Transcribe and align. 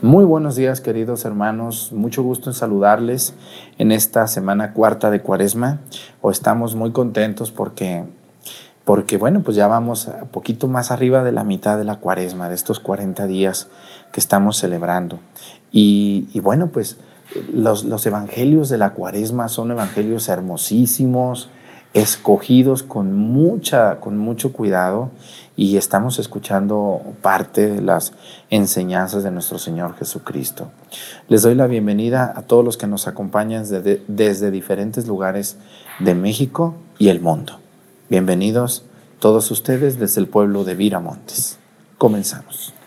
Muy 0.00 0.24
buenos 0.24 0.54
días, 0.54 0.80
queridos 0.80 1.24
hermanos. 1.24 1.90
Mucho 1.92 2.22
gusto 2.22 2.50
en 2.50 2.54
saludarles 2.54 3.34
en 3.78 3.90
esta 3.90 4.28
semana 4.28 4.72
cuarta 4.72 5.10
de 5.10 5.20
Cuaresma. 5.20 5.80
Estamos 6.30 6.76
muy 6.76 6.92
contentos 6.92 7.50
porque, 7.50 8.04
porque, 8.84 9.16
bueno, 9.16 9.42
pues 9.42 9.56
ya 9.56 9.66
vamos 9.66 10.06
a 10.06 10.26
poquito 10.26 10.68
más 10.68 10.92
arriba 10.92 11.24
de 11.24 11.32
la 11.32 11.42
mitad 11.42 11.76
de 11.78 11.82
la 11.82 11.96
Cuaresma, 11.96 12.48
de 12.48 12.54
estos 12.54 12.78
40 12.78 13.26
días 13.26 13.66
que 14.12 14.20
estamos 14.20 14.56
celebrando. 14.58 15.18
Y, 15.72 16.28
y 16.32 16.38
bueno, 16.38 16.68
pues 16.68 16.98
los, 17.52 17.82
los 17.82 18.06
evangelios 18.06 18.68
de 18.68 18.78
la 18.78 18.90
Cuaresma 18.90 19.48
son 19.48 19.72
evangelios 19.72 20.28
hermosísimos, 20.28 21.50
escogidos 21.94 22.82
con, 22.82 23.14
mucha, 23.14 23.98
con 24.00 24.18
mucho 24.18 24.52
cuidado 24.52 25.10
y 25.56 25.76
estamos 25.76 26.18
escuchando 26.18 27.00
parte 27.22 27.68
de 27.68 27.80
las 27.80 28.12
enseñanzas 28.50 29.24
de 29.24 29.30
nuestro 29.30 29.58
Señor 29.58 29.96
Jesucristo. 29.96 30.70
Les 31.28 31.42
doy 31.42 31.54
la 31.54 31.66
bienvenida 31.66 32.32
a 32.36 32.42
todos 32.42 32.64
los 32.64 32.76
que 32.76 32.86
nos 32.86 33.08
acompañan 33.08 33.62
desde, 33.68 34.02
desde 34.06 34.50
diferentes 34.50 35.06
lugares 35.06 35.56
de 35.98 36.14
México 36.14 36.74
y 36.98 37.08
el 37.08 37.20
mundo. 37.20 37.58
Bienvenidos 38.08 38.84
todos 39.18 39.50
ustedes 39.50 39.98
desde 39.98 40.20
el 40.20 40.28
pueblo 40.28 40.64
de 40.64 40.74
Viramontes. 40.74 41.58
Comenzamos. 41.96 42.77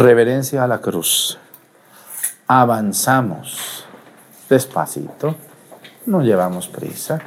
Reverencia 0.00 0.64
a 0.64 0.66
la 0.66 0.80
cruz. 0.80 1.36
Avanzamos 2.46 3.84
despacito, 4.48 5.34
no 6.06 6.22
llevamos 6.22 6.68
prisa. 6.68 7.20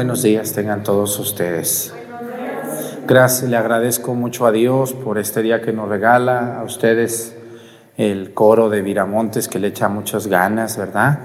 Buenos 0.00 0.22
días 0.22 0.54
tengan 0.54 0.82
todos 0.82 1.18
ustedes. 1.18 1.92
Gracias, 3.06 3.50
le 3.50 3.58
agradezco 3.58 4.14
mucho 4.14 4.46
a 4.46 4.50
Dios 4.50 4.94
por 4.94 5.18
este 5.18 5.42
día 5.42 5.60
que 5.60 5.74
nos 5.74 5.90
regala, 5.90 6.58
a 6.58 6.62
ustedes 6.62 7.36
el 7.98 8.32
coro 8.32 8.70
de 8.70 8.80
Viramontes 8.80 9.46
que 9.46 9.58
le 9.58 9.68
echa 9.68 9.90
muchas 9.90 10.26
ganas, 10.26 10.78
¿verdad? 10.78 11.18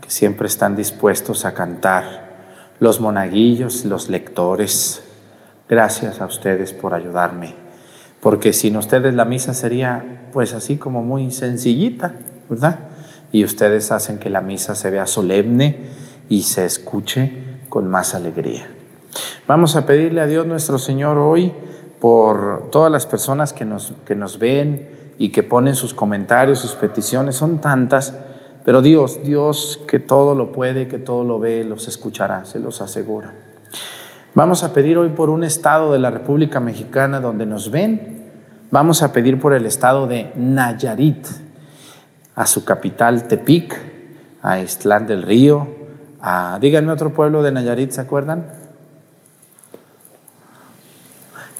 Que 0.00 0.08
siempre 0.08 0.46
están 0.46 0.74
dispuestos 0.74 1.44
a 1.44 1.52
cantar. 1.52 2.72
Los 2.80 2.98
monaguillos, 2.98 3.84
los 3.84 4.08
lectores, 4.08 5.02
gracias 5.68 6.22
a 6.22 6.24
ustedes 6.24 6.72
por 6.72 6.94
ayudarme. 6.94 7.54
Porque 8.22 8.54
sin 8.54 8.78
ustedes 8.78 9.12
la 9.12 9.26
misa 9.26 9.52
sería 9.52 10.30
pues 10.32 10.54
así 10.54 10.78
como 10.78 11.02
muy 11.02 11.30
sencillita, 11.30 12.14
¿verdad? 12.48 12.78
Y 13.32 13.44
ustedes 13.44 13.92
hacen 13.92 14.18
que 14.18 14.30
la 14.30 14.40
misa 14.40 14.74
se 14.74 14.88
vea 14.88 15.06
solemne 15.06 15.90
y 16.30 16.44
se 16.44 16.64
escuche 16.64 17.52
con 17.74 17.90
más 17.90 18.14
alegría. 18.14 18.68
Vamos 19.48 19.74
a 19.74 19.84
pedirle 19.84 20.20
a 20.20 20.28
Dios 20.28 20.46
nuestro 20.46 20.78
Señor 20.78 21.18
hoy 21.18 21.52
por 21.98 22.70
todas 22.70 22.92
las 22.92 23.04
personas 23.04 23.52
que 23.52 23.64
nos, 23.64 23.94
que 24.06 24.14
nos 24.14 24.38
ven 24.38 25.14
y 25.18 25.30
que 25.30 25.42
ponen 25.42 25.74
sus 25.74 25.92
comentarios, 25.92 26.60
sus 26.60 26.76
peticiones, 26.76 27.34
son 27.34 27.58
tantas, 27.60 28.14
pero 28.64 28.80
Dios, 28.80 29.24
Dios 29.24 29.80
que 29.88 29.98
todo 29.98 30.36
lo 30.36 30.52
puede, 30.52 30.86
que 30.86 31.00
todo 31.00 31.24
lo 31.24 31.40
ve, 31.40 31.64
los 31.64 31.88
escuchará, 31.88 32.44
se 32.44 32.60
los 32.60 32.80
asegura. 32.80 33.34
Vamos 34.36 34.62
a 34.62 34.72
pedir 34.72 34.96
hoy 34.96 35.08
por 35.08 35.28
un 35.28 35.42
estado 35.42 35.92
de 35.92 35.98
la 35.98 36.12
República 36.12 36.60
Mexicana 36.60 37.18
donde 37.18 37.44
nos 37.44 37.72
ven, 37.72 38.30
vamos 38.70 39.02
a 39.02 39.12
pedir 39.12 39.40
por 39.40 39.52
el 39.52 39.66
estado 39.66 40.06
de 40.06 40.30
Nayarit, 40.36 41.26
a 42.36 42.46
su 42.46 42.64
capital 42.64 43.26
Tepic, 43.26 43.76
a 44.42 44.60
Istlán 44.60 45.08
del 45.08 45.24
Río, 45.24 45.82
díganme 46.60 46.92
otro 46.92 47.12
pueblo 47.12 47.42
de 47.42 47.52
Nayarit, 47.52 47.90
¿se 47.90 48.00
acuerdan? 48.00 48.46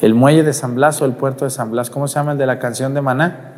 El 0.01 0.15
muelle 0.15 0.43
de 0.43 0.53
San 0.53 0.75
Blas 0.75 1.01
o 1.03 1.05
el 1.05 1.13
puerto 1.13 1.45
de 1.45 1.51
San 1.51 1.71
Blas, 1.71 1.91
¿cómo 1.91 2.09
se 2.09 2.15
llama 2.15 2.33
el 2.33 2.39
de 2.39 2.47
la 2.47 2.59
canción 2.59 2.95
de 2.95 3.01
Maná? 3.01 3.53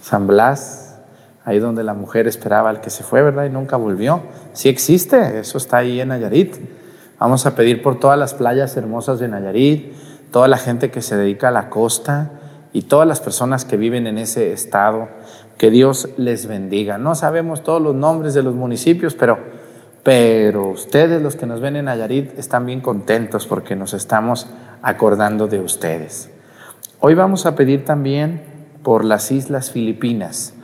San 0.00 0.26
Blas, 0.26 0.96
ahí 1.44 1.58
donde 1.58 1.82
la 1.82 1.94
mujer 1.94 2.26
esperaba 2.26 2.70
al 2.70 2.80
que 2.80 2.90
se 2.90 3.02
fue, 3.02 3.22
¿verdad? 3.22 3.44
Y 3.44 3.50
nunca 3.50 3.76
volvió. 3.76 4.22
Sí 4.52 4.68
existe, 4.68 5.40
eso 5.40 5.58
está 5.58 5.78
ahí 5.78 6.00
en 6.00 6.08
Nayarit. 6.08 6.56
Vamos 7.18 7.44
a 7.46 7.54
pedir 7.54 7.82
por 7.82 7.98
todas 7.98 8.18
las 8.18 8.34
playas 8.34 8.76
hermosas 8.76 9.18
de 9.18 9.28
Nayarit, 9.28 9.92
toda 10.30 10.48
la 10.48 10.58
gente 10.58 10.90
que 10.90 11.02
se 11.02 11.16
dedica 11.16 11.48
a 11.48 11.50
la 11.50 11.68
costa 11.70 12.30
y 12.72 12.82
todas 12.82 13.06
las 13.06 13.20
personas 13.20 13.64
que 13.64 13.76
viven 13.76 14.06
en 14.06 14.18
ese 14.18 14.52
estado. 14.52 15.08
Que 15.58 15.70
Dios 15.70 16.10
les 16.18 16.46
bendiga. 16.46 16.98
No 16.98 17.14
sabemos 17.14 17.62
todos 17.62 17.80
los 17.80 17.94
nombres 17.94 18.34
de 18.34 18.42
los 18.42 18.54
municipios, 18.54 19.14
pero, 19.14 19.38
pero 20.02 20.68
ustedes, 20.68 21.22
los 21.22 21.36
que 21.36 21.46
nos 21.46 21.60
ven 21.60 21.76
en 21.76 21.86
Nayarit, 21.86 22.38
están 22.38 22.66
bien 22.66 22.80
contentos 22.80 23.46
porque 23.46 23.74
nos 23.74 23.94
estamos 23.94 24.46
acordando 24.82 25.46
de 25.46 25.60
ustedes. 25.60 26.30
Hoy 27.00 27.14
vamos 27.14 27.46
a 27.46 27.54
pedir 27.54 27.84
también 27.84 28.42
por 28.82 29.04
las 29.04 29.32
Islas 29.32 29.70
Filipinas. 29.70 30.54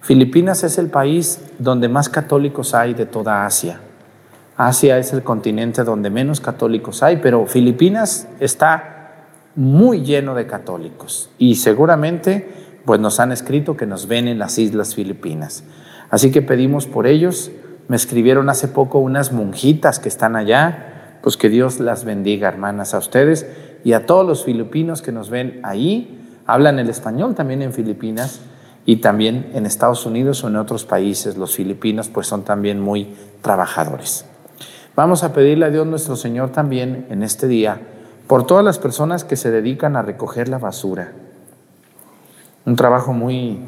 Filipinas 0.00 0.62
es 0.64 0.76
el 0.76 0.88
país 0.88 1.40
donde 1.58 1.88
más 1.88 2.10
católicos 2.10 2.74
hay 2.74 2.92
de 2.92 3.06
toda 3.06 3.46
Asia. 3.46 3.80
Asia 4.56 4.98
es 4.98 5.12
el 5.12 5.22
continente 5.22 5.82
donde 5.82 6.10
menos 6.10 6.40
católicos 6.40 7.02
hay, 7.02 7.16
pero 7.16 7.46
Filipinas 7.46 8.28
está 8.38 8.93
muy 9.56 10.02
lleno 10.02 10.34
de 10.34 10.46
católicos 10.46 11.30
y 11.38 11.56
seguramente 11.56 12.48
pues 12.84 13.00
nos 13.00 13.20
han 13.20 13.32
escrito 13.32 13.76
que 13.76 13.86
nos 13.86 14.08
ven 14.08 14.28
en 14.28 14.38
las 14.38 14.58
Islas 14.58 14.94
Filipinas. 14.94 15.64
Así 16.10 16.30
que 16.30 16.42
pedimos 16.42 16.86
por 16.86 17.06
ellos. 17.06 17.50
Me 17.88 17.96
escribieron 17.96 18.48
hace 18.48 18.68
poco 18.68 18.98
unas 18.98 19.32
monjitas 19.32 19.98
que 19.98 20.08
están 20.08 20.36
allá, 20.36 21.18
pues 21.22 21.36
que 21.36 21.48
Dios 21.48 21.80
las 21.80 22.04
bendiga, 22.04 22.48
hermanas, 22.48 22.94
a 22.94 22.98
ustedes 22.98 23.46
y 23.84 23.92
a 23.92 24.06
todos 24.06 24.26
los 24.26 24.44
filipinos 24.44 25.02
que 25.02 25.12
nos 25.12 25.30
ven 25.30 25.60
ahí, 25.62 26.40
hablan 26.46 26.78
el 26.78 26.88
español 26.88 27.34
también 27.34 27.62
en 27.62 27.72
Filipinas 27.72 28.40
y 28.86 28.96
también 28.96 29.50
en 29.54 29.66
Estados 29.66 30.06
Unidos 30.06 30.42
o 30.44 30.48
en 30.48 30.56
otros 30.56 30.84
países. 30.84 31.36
Los 31.36 31.54
filipinos 31.54 32.08
pues 32.08 32.26
son 32.26 32.44
también 32.44 32.80
muy 32.80 33.14
trabajadores. 33.42 34.24
Vamos 34.96 35.24
a 35.24 35.32
pedirle 35.32 35.66
a 35.66 35.70
Dios 35.70 35.86
nuestro 35.86 36.16
Señor 36.16 36.50
también 36.50 37.06
en 37.10 37.22
este 37.22 37.48
día 37.48 37.80
por 38.26 38.46
todas 38.46 38.64
las 38.64 38.78
personas 38.78 39.24
que 39.24 39.36
se 39.36 39.50
dedican 39.50 39.96
a 39.96 40.02
recoger 40.02 40.48
la 40.48 40.58
basura. 40.58 41.12
Un 42.64 42.76
trabajo 42.76 43.12
muy, 43.12 43.60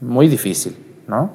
muy 0.00 0.28
difícil, 0.28 0.76
¿no? 1.06 1.30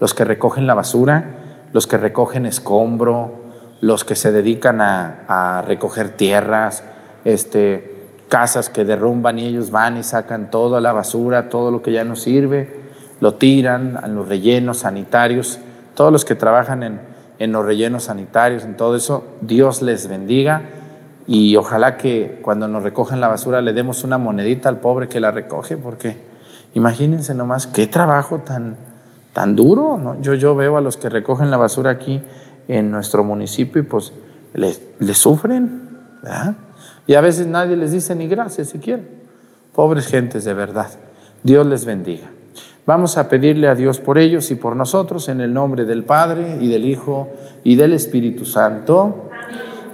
Los 0.00 0.12
que 0.12 0.24
recogen 0.24 0.66
la 0.66 0.74
basura, 0.74 1.68
los 1.72 1.86
que 1.86 1.96
recogen 1.96 2.46
escombro, 2.46 3.32
los 3.80 4.04
que 4.04 4.16
se 4.16 4.32
dedican 4.32 4.80
a, 4.80 5.24
a 5.28 5.62
recoger 5.62 6.10
tierras, 6.10 6.82
este, 7.24 8.08
casas 8.28 8.70
que 8.70 8.84
derrumban 8.84 9.38
y 9.38 9.46
ellos 9.46 9.70
van 9.70 9.96
y 9.96 10.02
sacan 10.02 10.50
toda 10.50 10.80
la 10.80 10.92
basura, 10.92 11.48
todo 11.48 11.70
lo 11.70 11.82
que 11.82 11.92
ya 11.92 12.04
no 12.04 12.16
sirve, 12.16 12.80
lo 13.20 13.34
tiran 13.34 13.96
a 13.96 14.08
los 14.08 14.28
rellenos 14.28 14.78
sanitarios, 14.78 15.60
todos 15.94 16.12
los 16.12 16.24
que 16.24 16.34
trabajan 16.34 16.82
en, 16.82 17.00
en 17.38 17.52
los 17.52 17.64
rellenos 17.64 18.04
sanitarios, 18.04 18.64
en 18.64 18.76
todo 18.76 18.96
eso, 18.96 19.24
Dios 19.40 19.80
les 19.82 20.08
bendiga 20.08 20.62
y 21.26 21.56
ojalá 21.56 21.96
que 21.96 22.38
cuando 22.42 22.68
nos 22.68 22.82
recogen 22.82 23.20
la 23.20 23.28
basura 23.28 23.60
le 23.60 23.72
demos 23.72 24.04
una 24.04 24.18
monedita 24.18 24.68
al 24.68 24.78
pobre 24.78 25.08
que 25.08 25.20
la 25.20 25.32
recoge, 25.32 25.76
porque 25.76 26.16
imagínense 26.74 27.34
nomás 27.34 27.66
qué 27.66 27.86
trabajo 27.86 28.38
tan, 28.38 28.76
tan 29.32 29.56
duro. 29.56 29.98
¿no? 29.98 30.20
Yo, 30.20 30.34
yo 30.34 30.54
veo 30.54 30.76
a 30.76 30.80
los 30.80 30.96
que 30.96 31.08
recogen 31.08 31.50
la 31.50 31.56
basura 31.56 31.90
aquí 31.90 32.22
en 32.68 32.90
nuestro 32.90 33.24
municipio 33.24 33.82
y 33.82 33.84
pues 33.84 34.12
les, 34.54 34.80
les 34.98 35.18
sufren, 35.18 35.88
¿verdad? 36.22 36.54
Y 37.06 37.14
a 37.14 37.20
veces 37.20 37.46
nadie 37.46 37.76
les 37.76 37.92
dice 37.92 38.14
ni 38.14 38.26
gracias 38.26 38.68
siquiera. 38.68 39.02
Pobres 39.74 40.06
gentes 40.06 40.44
de 40.44 40.54
verdad. 40.54 40.88
Dios 41.42 41.66
les 41.66 41.84
bendiga. 41.84 42.30
Vamos 42.86 43.18
a 43.18 43.28
pedirle 43.28 43.68
a 43.68 43.74
Dios 43.74 43.98
por 43.98 44.16
ellos 44.16 44.50
y 44.50 44.54
por 44.54 44.76
nosotros 44.76 45.28
en 45.28 45.40
el 45.40 45.52
nombre 45.52 45.84
del 45.84 46.04
Padre 46.04 46.58
y 46.60 46.68
del 46.68 46.84
Hijo 46.84 47.28
y 47.64 47.74
del 47.74 47.92
Espíritu 47.92 48.44
Santo. 48.44 49.28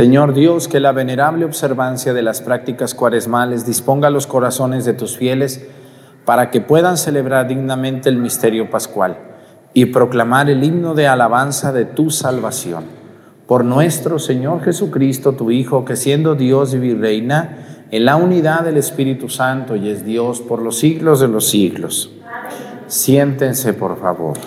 Señor 0.00 0.32
Dios, 0.32 0.66
que 0.66 0.80
la 0.80 0.92
venerable 0.92 1.44
observancia 1.44 2.14
de 2.14 2.22
las 2.22 2.40
prácticas 2.40 2.94
cuaresmales 2.94 3.66
disponga 3.66 4.08
los 4.08 4.26
corazones 4.26 4.86
de 4.86 4.94
tus 4.94 5.18
fieles 5.18 5.66
para 6.24 6.50
que 6.50 6.62
puedan 6.62 6.96
celebrar 6.96 7.48
dignamente 7.48 8.08
el 8.08 8.16
misterio 8.16 8.70
pascual 8.70 9.18
y 9.74 9.84
proclamar 9.84 10.48
el 10.48 10.64
himno 10.64 10.94
de 10.94 11.06
alabanza 11.06 11.70
de 11.74 11.84
tu 11.84 12.08
salvación. 12.08 12.84
Por 13.46 13.62
nuestro 13.62 14.18
Señor 14.18 14.62
Jesucristo, 14.64 15.32
tu 15.32 15.50
Hijo, 15.50 15.84
que 15.84 15.96
siendo 15.96 16.34
Dios 16.34 16.72
y 16.72 16.78
virreina, 16.78 17.86
en 17.90 18.06
la 18.06 18.16
unidad 18.16 18.62
del 18.62 18.78
Espíritu 18.78 19.28
Santo 19.28 19.76
y 19.76 19.90
es 19.90 20.02
Dios 20.02 20.40
por 20.40 20.62
los 20.62 20.78
siglos 20.78 21.20
de 21.20 21.28
los 21.28 21.50
siglos. 21.50 22.10
Siéntense, 22.86 23.74
por 23.74 24.00
favor. 24.00 24.38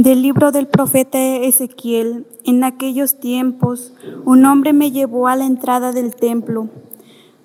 Del 0.00 0.22
libro 0.22 0.50
del 0.50 0.66
profeta 0.66 1.18
Ezequiel, 1.18 2.26
en 2.46 2.64
aquellos 2.64 3.20
tiempos, 3.20 3.92
un 4.24 4.46
hombre 4.46 4.72
me 4.72 4.92
llevó 4.92 5.28
a 5.28 5.36
la 5.36 5.44
entrada 5.44 5.92
del 5.92 6.16
templo. 6.16 6.70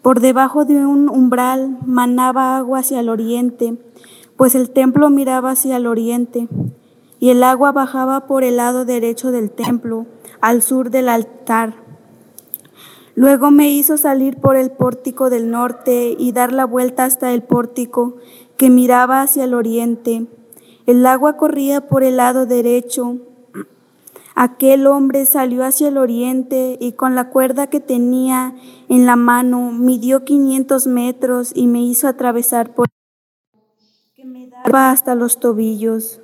Por 0.02 0.22
debajo 0.22 0.64
de 0.64 0.86
un 0.86 1.10
umbral 1.10 1.78
manaba 1.86 2.56
agua 2.56 2.80
hacia 2.80 3.02
el 3.02 3.10
oriente, 3.10 3.76
pues 4.38 4.56
el 4.56 4.70
templo 4.70 5.10
miraba 5.10 5.52
hacia 5.52 5.76
el 5.76 5.86
oriente, 5.86 6.48
y 7.20 7.32
el 7.32 7.44
agua 7.44 7.74
bajaba 7.74 8.26
por 8.26 8.46
el 8.46 8.56
lado 8.56 8.86
derecho 8.86 9.32
del 9.32 9.52
templo, 9.52 10.06
al 10.40 10.62
sur 10.62 10.92
del 10.92 11.10
altar. 11.10 11.74
Luego 13.16 13.52
me 13.52 13.70
hizo 13.70 13.98
salir 13.98 14.38
por 14.38 14.56
el 14.56 14.72
pórtico 14.72 15.30
del 15.30 15.52
norte 15.52 16.16
y 16.18 16.32
dar 16.32 16.54
la 16.54 16.64
vuelta 16.64 17.04
hasta 17.04 17.34
el 17.34 17.44
pórtico 17.44 18.16
que 18.56 18.70
miraba 18.70 19.24
hacia 19.24 19.44
el 19.44 19.56
oriente 19.56 20.28
el 20.86 21.06
agua 21.06 21.38
corría 21.38 21.88
por 21.88 22.04
el 22.04 22.18
lado 22.18 22.46
derecho. 22.46 23.18
Aquel 24.36 24.86
hombre 24.86 25.26
salió 25.26 25.64
hacia 25.64 25.88
el 25.88 25.98
oriente 25.98 26.78
y 26.80 26.92
con 26.92 27.16
la 27.16 27.30
cuerda 27.30 27.68
que 27.68 27.80
tenía 27.80 28.54
en 28.90 29.06
la 29.06 29.16
mano 29.16 29.72
midió 29.72 30.26
500 30.26 30.88
metros 30.88 31.52
y 31.56 31.68
me 31.68 31.82
hizo 31.82 32.08
atravesar 32.08 32.76
por 32.76 32.88
que 34.14 34.26
me 34.26 34.48
daba 34.48 34.92
hasta 34.92 35.16
los 35.16 35.40
tobillos. 35.40 36.20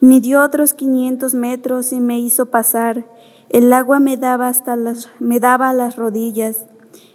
Midió 0.00 0.44
otros 0.44 0.74
500 0.74 1.34
metros 1.34 1.92
y 1.92 2.00
me 2.00 2.18
hizo 2.20 2.46
pasar. 2.46 3.06
El 3.48 3.72
agua 3.72 4.00
me 4.00 4.18
daba 4.18 4.48
hasta 4.48 4.76
las, 4.76 5.08
me 5.18 5.40
daba 5.40 5.72
las 5.72 5.96
rodillas. 5.96 6.66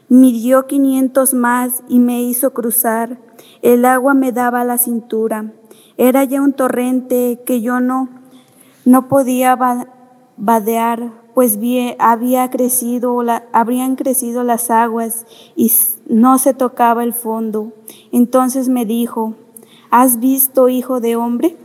Midió 0.09 0.65
500 0.65 1.35
más 1.35 1.83
y 1.87 1.99
me 1.99 2.23
hizo 2.23 2.51
cruzar. 2.53 3.19
El 3.61 3.85
agua 3.85 4.13
me 4.13 4.31
daba 4.31 4.63
la 4.63 4.77
cintura. 4.77 5.51
Era 5.97 6.23
ya 6.23 6.41
un 6.41 6.53
torrente 6.53 7.41
que 7.45 7.61
yo 7.61 7.79
no, 7.79 8.09
no 8.85 9.07
podía 9.07 9.55
vadear 10.37 11.21
pues 11.33 11.57
había 11.99 12.49
crecido, 12.49 13.23
habrían 13.53 13.95
crecido 13.95 14.43
las 14.43 14.69
aguas 14.69 15.25
y 15.55 15.71
no 16.07 16.37
se 16.37 16.53
tocaba 16.53 17.03
el 17.03 17.13
fondo. 17.13 17.71
Entonces 18.11 18.67
me 18.69 18.85
dijo, 18.85 19.35
¿has 19.89 20.19
visto, 20.19 20.69
hijo 20.69 20.99
de 20.99 21.15
hombre? 21.15 21.57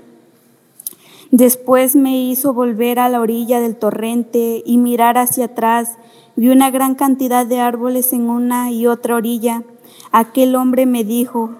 Después 1.32 1.96
me 1.96 2.16
hizo 2.22 2.54
volver 2.54 2.98
a 3.00 3.08
la 3.08 3.20
orilla 3.20 3.60
del 3.60 3.76
torrente 3.76 4.62
y 4.64 4.78
mirar 4.78 5.18
hacia 5.18 5.46
atrás. 5.46 5.98
Vi 6.36 6.48
una 6.48 6.70
gran 6.70 6.94
cantidad 6.94 7.44
de 7.44 7.60
árboles 7.60 8.12
en 8.12 8.30
una 8.30 8.70
y 8.70 8.86
otra 8.86 9.16
orilla. 9.16 9.64
Aquel 10.18 10.56
hombre 10.56 10.86
me 10.86 11.04
dijo, 11.04 11.50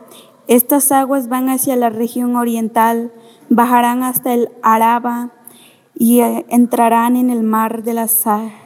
estas 0.49 0.91
aguas 0.91 1.29
van 1.29 1.51
hacia 1.51 1.77
la 1.77 1.91
región 1.91 2.37
oriental, 2.37 3.13
bajarán 3.51 4.03
hasta 4.03 4.33
el 4.33 4.49
Araba 4.63 5.33
y 5.95 6.21
eh, 6.21 6.47
entrarán 6.49 7.17
en 7.17 7.29
el 7.29 7.43
mar 7.43 7.83
de 7.83 7.93
las 7.93 8.25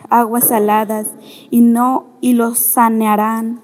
aguas 0.09 0.47
saladas 0.47 1.09
y 1.51 1.63
no 1.63 2.05
y 2.21 2.35
los 2.35 2.61
sanearán. 2.61 3.63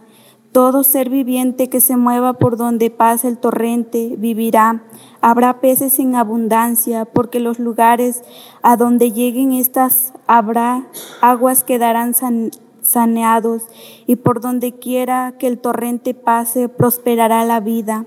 Todo 0.51 0.83
ser 0.83 1.11
viviente 1.11 1.69
que 1.69 1.81
se 1.81 1.97
mueva 1.97 2.33
por 2.33 2.57
donde 2.57 2.91
pasa 2.91 3.29
el 3.29 3.39
torrente 3.39 4.17
vivirá. 4.19 4.83
Habrá 5.21 5.61
peces 5.61 5.97
en 6.01 6.17
abundancia, 6.17 7.05
porque 7.05 7.39
los 7.39 7.61
lugares 7.61 8.25
a 8.63 8.77
donde 8.77 9.13
lleguen 9.13 9.53
estas 9.53 10.13
habrá 10.27 10.89
aguas 11.21 11.63
quedarán 11.63 12.15
saneados, 12.87 13.65
y 14.07 14.17
por 14.17 14.41
donde 14.41 14.73
quiera 14.73 15.35
que 15.39 15.47
el 15.47 15.59
torrente 15.59 16.15
pase 16.15 16.69
prosperará 16.69 17.45
la 17.45 17.61
vida. 17.61 18.07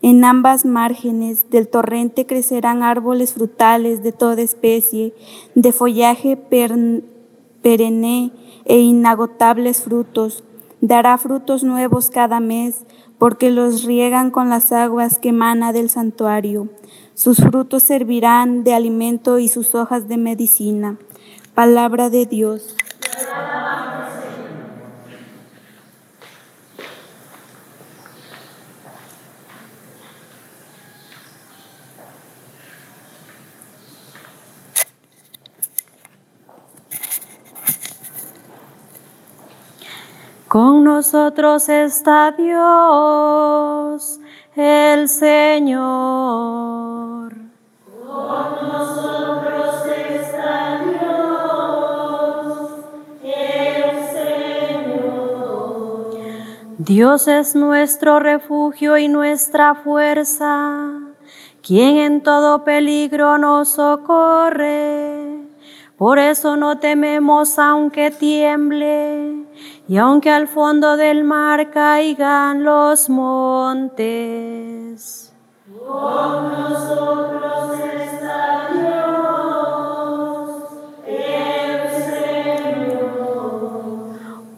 En 0.00 0.24
ambas 0.24 0.64
márgenes 0.64 1.50
del 1.50 1.68
torrente 1.68 2.26
crecerán 2.26 2.82
árboles 2.82 3.34
frutales 3.34 4.02
de 4.02 4.12
toda 4.12 4.42
especie, 4.42 5.12
de 5.54 5.72
follaje 5.72 6.36
perenne 7.62 8.32
e 8.64 8.78
inagotables 8.78 9.82
frutos. 9.82 10.44
Dará 10.80 11.18
frutos 11.18 11.64
nuevos 11.64 12.10
cada 12.10 12.38
mes, 12.38 12.84
porque 13.18 13.50
los 13.50 13.82
riegan 13.82 14.30
con 14.30 14.48
las 14.48 14.70
aguas 14.70 15.18
que 15.18 15.30
emana 15.30 15.72
del 15.72 15.90
santuario. 15.90 16.68
Sus 17.14 17.38
frutos 17.38 17.82
servirán 17.82 18.62
de 18.62 18.74
alimento 18.74 19.40
y 19.40 19.48
sus 19.48 19.74
hojas 19.74 20.06
de 20.06 20.18
medicina. 20.18 20.98
Palabra 21.54 22.10
de 22.10 22.26
Dios. 22.26 22.76
Con 40.48 40.82
nosotros 40.82 41.68
está 41.68 42.32
Dios, 42.32 44.18
el 44.56 45.08
Señor. 45.10 46.48
Dios 56.88 57.28
es 57.28 57.54
nuestro 57.54 58.18
refugio 58.18 58.96
y 58.96 59.08
nuestra 59.08 59.74
fuerza, 59.74 60.88
quien 61.60 61.98
en 61.98 62.22
todo 62.22 62.64
peligro 62.64 63.36
nos 63.36 63.72
socorre. 63.72 65.42
Por 65.98 66.18
eso 66.18 66.56
no 66.56 66.78
tememos 66.78 67.58
aunque 67.58 68.10
tiemble 68.10 69.44
y 69.86 69.98
aunque 69.98 70.30
al 70.30 70.48
fondo 70.48 70.96
del 70.96 71.24
mar 71.24 71.70
caigan 71.70 72.64
los 72.64 73.10
montes. 73.10 74.14
Con 75.86 76.52
nosotros 76.52 77.78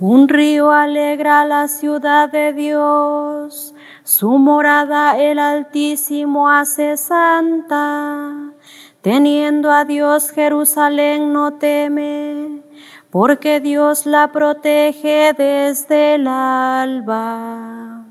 Un 0.01 0.29
río 0.29 0.71
alegra 0.71 1.45
la 1.45 1.69
ciudad 1.69 2.31
de 2.33 2.55
Dios, 2.55 3.75
su 4.03 4.31
morada 4.39 5.19
el 5.19 5.39
Altísimo 5.39 6.49
hace 6.49 6.97
santa. 6.97 8.55
Teniendo 9.03 9.71
a 9.71 9.85
Dios 9.85 10.31
Jerusalén 10.31 11.35
no 11.35 11.53
teme 11.53 12.63
porque 13.11 13.61
Dios 13.61 14.07
la 14.07 14.33
protege 14.33 15.35
desde 15.37 16.15
el 16.15 16.29
alba. 16.29 18.05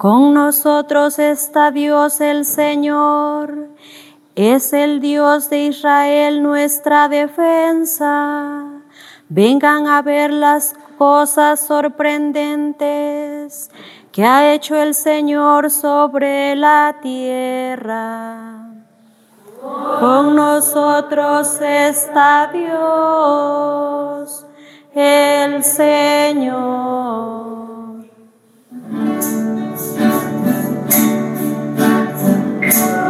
Con 0.00 0.32
nosotros 0.32 1.18
está 1.18 1.70
Dios 1.72 2.22
el 2.22 2.46
Señor. 2.46 3.68
Es 4.34 4.72
el 4.72 4.98
Dios 4.98 5.50
de 5.50 5.64
Israel 5.64 6.42
nuestra 6.42 7.10
defensa. 7.10 8.64
Vengan 9.28 9.86
a 9.86 10.00
ver 10.00 10.32
las 10.32 10.74
cosas 10.96 11.60
sorprendentes 11.60 13.70
que 14.10 14.24
ha 14.24 14.54
hecho 14.54 14.74
el 14.74 14.94
Señor 14.94 15.70
sobre 15.70 16.56
la 16.56 16.96
tierra. 17.02 18.70
Con 20.00 20.34
nosotros 20.34 21.60
está 21.60 22.48
Dios, 22.50 24.46
el 24.94 25.62
Señor. 25.62 27.69
Thanks. 32.72 33.09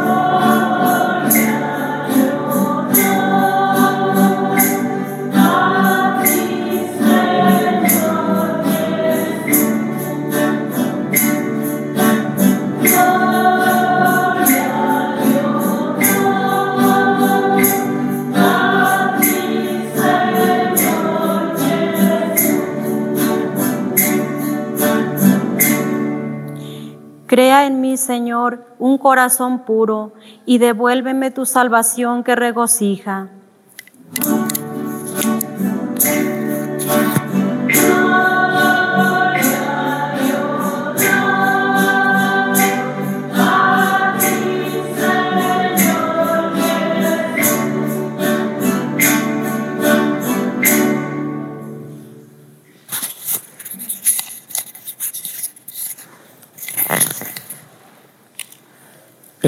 Crea 27.31 27.65
en 27.65 27.81
mí, 27.81 27.97
Señor, 27.97 28.67
un 28.81 28.99
corazón 28.99 29.61
puro 29.61 30.13
y 30.47 30.59
devuélveme 30.59 31.31
tu 31.31 31.47
salvación 31.47 32.25
que 32.25 32.35
regocija. 32.35 33.29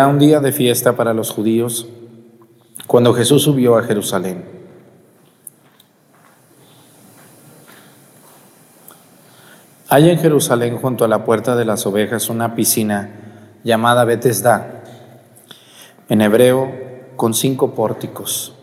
Era 0.00 0.08
un 0.08 0.18
día 0.18 0.40
de 0.40 0.50
fiesta 0.50 0.96
para 0.96 1.12
los 1.12 1.30
judíos 1.30 1.86
cuando 2.86 3.12
Jesús 3.12 3.42
subió 3.42 3.76
a 3.76 3.82
Jerusalén. 3.82 4.46
Hay 9.90 10.08
en 10.08 10.18
Jerusalén 10.18 10.78
junto 10.78 11.04
a 11.04 11.08
la 11.08 11.26
puerta 11.26 11.54
de 11.54 11.66
las 11.66 11.84
ovejas 11.84 12.30
una 12.30 12.54
piscina 12.54 13.10
llamada 13.62 14.06
Betesda, 14.06 14.84
en 16.08 16.22
hebreo 16.22 16.72
con 17.16 17.34
cinco 17.34 17.74
pórticos, 17.74 18.54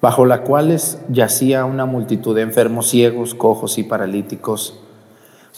bajo 0.00 0.26
la 0.26 0.42
cuales 0.42 1.00
yacía 1.08 1.64
una 1.64 1.86
multitud 1.86 2.36
de 2.36 2.42
enfermos 2.42 2.86
ciegos, 2.86 3.34
cojos 3.34 3.78
y 3.78 3.82
paralíticos 3.82 4.78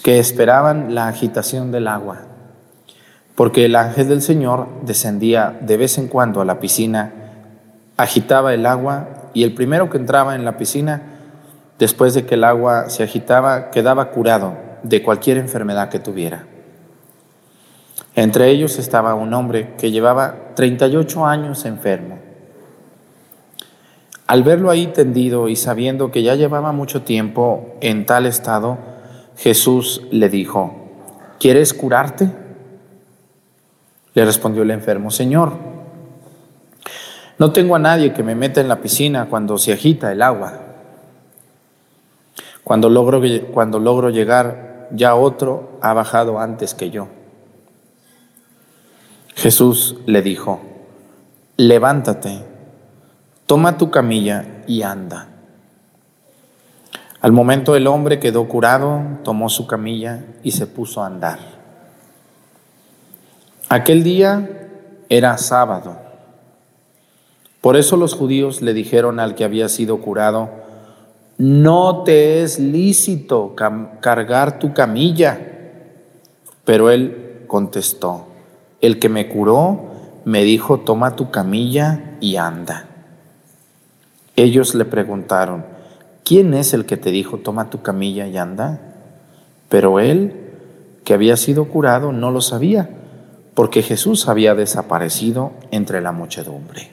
que 0.02 0.18
esperaban 0.18 0.94
la 0.94 1.08
agitación 1.08 1.72
del 1.72 1.88
agua, 1.88 2.27
porque 3.38 3.66
el 3.66 3.76
ángel 3.76 4.08
del 4.08 4.20
Señor 4.20 4.66
descendía 4.82 5.56
de 5.60 5.76
vez 5.76 5.96
en 5.96 6.08
cuando 6.08 6.40
a 6.40 6.44
la 6.44 6.58
piscina, 6.58 7.12
agitaba 7.96 8.52
el 8.52 8.66
agua 8.66 9.30
y 9.32 9.44
el 9.44 9.54
primero 9.54 9.88
que 9.88 9.96
entraba 9.96 10.34
en 10.34 10.44
la 10.44 10.56
piscina, 10.56 11.02
después 11.78 12.14
de 12.14 12.26
que 12.26 12.34
el 12.34 12.42
agua 12.42 12.90
se 12.90 13.04
agitaba, 13.04 13.70
quedaba 13.70 14.10
curado 14.10 14.56
de 14.82 15.04
cualquier 15.04 15.36
enfermedad 15.36 15.88
que 15.88 16.00
tuviera. 16.00 16.46
Entre 18.16 18.50
ellos 18.50 18.76
estaba 18.76 19.14
un 19.14 19.32
hombre 19.32 19.76
que 19.78 19.92
llevaba 19.92 20.54
38 20.56 21.24
años 21.24 21.64
enfermo. 21.64 22.18
Al 24.26 24.42
verlo 24.42 24.68
ahí 24.68 24.88
tendido 24.88 25.48
y 25.48 25.54
sabiendo 25.54 26.10
que 26.10 26.24
ya 26.24 26.34
llevaba 26.34 26.72
mucho 26.72 27.02
tiempo 27.02 27.76
en 27.82 28.04
tal 28.04 28.26
estado, 28.26 28.78
Jesús 29.36 30.02
le 30.10 30.28
dijo, 30.28 30.74
¿quieres 31.38 31.72
curarte? 31.72 32.47
Le 34.14 34.24
respondió 34.24 34.62
el 34.62 34.70
enfermo, 34.70 35.10
Señor, 35.10 35.52
no 37.38 37.52
tengo 37.52 37.76
a 37.76 37.78
nadie 37.78 38.12
que 38.12 38.22
me 38.22 38.34
meta 38.34 38.60
en 38.60 38.68
la 38.68 38.80
piscina 38.80 39.26
cuando 39.26 39.58
se 39.58 39.72
agita 39.72 40.10
el 40.10 40.22
agua. 40.22 40.60
Cuando 42.64 42.90
logro, 42.90 43.22
cuando 43.52 43.78
logro 43.78 44.10
llegar, 44.10 44.88
ya 44.92 45.14
otro 45.14 45.78
ha 45.80 45.92
bajado 45.94 46.40
antes 46.40 46.74
que 46.74 46.90
yo. 46.90 47.08
Jesús 49.36 49.96
le 50.06 50.20
dijo, 50.20 50.60
levántate, 51.56 52.42
toma 53.46 53.78
tu 53.78 53.90
camilla 53.90 54.62
y 54.66 54.82
anda. 54.82 55.28
Al 57.20 57.32
momento 57.32 57.76
el 57.76 57.86
hombre 57.86 58.18
quedó 58.18 58.48
curado, 58.48 59.02
tomó 59.22 59.48
su 59.48 59.66
camilla 59.66 60.24
y 60.42 60.50
se 60.52 60.66
puso 60.66 61.02
a 61.02 61.06
andar. 61.06 61.57
Aquel 63.70 64.02
día 64.02 64.48
era 65.10 65.36
sábado. 65.36 65.98
Por 67.60 67.76
eso 67.76 67.98
los 67.98 68.14
judíos 68.14 68.62
le 68.62 68.72
dijeron 68.72 69.20
al 69.20 69.34
que 69.34 69.44
había 69.44 69.68
sido 69.68 69.98
curado, 69.98 70.48
no 71.36 72.02
te 72.02 72.42
es 72.42 72.58
lícito 72.58 73.54
cargar 74.00 74.58
tu 74.58 74.72
camilla. 74.72 75.38
Pero 76.64 76.90
él 76.90 77.44
contestó, 77.46 78.28
el 78.80 78.98
que 78.98 79.10
me 79.10 79.28
curó 79.28 79.80
me 80.24 80.44
dijo, 80.44 80.80
toma 80.80 81.14
tu 81.14 81.30
camilla 81.30 82.16
y 82.20 82.36
anda. 82.36 82.86
Ellos 84.34 84.74
le 84.74 84.86
preguntaron, 84.86 85.66
¿quién 86.24 86.54
es 86.54 86.72
el 86.72 86.86
que 86.86 86.96
te 86.96 87.10
dijo, 87.10 87.38
toma 87.38 87.68
tu 87.68 87.82
camilla 87.82 88.26
y 88.26 88.38
anda? 88.38 88.80
Pero 89.68 90.00
él, 90.00 90.52
que 91.04 91.12
había 91.12 91.36
sido 91.36 91.66
curado, 91.66 92.12
no 92.12 92.30
lo 92.30 92.40
sabía, 92.40 92.97
porque 93.58 93.82
Jesús 93.82 94.28
había 94.28 94.54
desaparecido 94.54 95.50
entre 95.72 96.00
la 96.00 96.12
muchedumbre. 96.12 96.90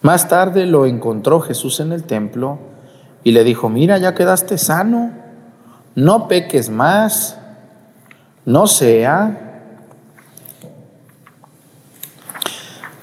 Más 0.00 0.26
tarde 0.26 0.64
lo 0.64 0.86
encontró 0.86 1.40
Jesús 1.40 1.80
en 1.80 1.92
el 1.92 2.04
templo 2.04 2.58
y 3.22 3.32
le 3.32 3.44
dijo, 3.44 3.68
mira, 3.68 3.98
ya 3.98 4.14
quedaste 4.14 4.56
sano, 4.56 5.10
no 5.94 6.28
peques 6.28 6.70
más, 6.70 7.38
no 8.46 8.66
sea 8.66 9.60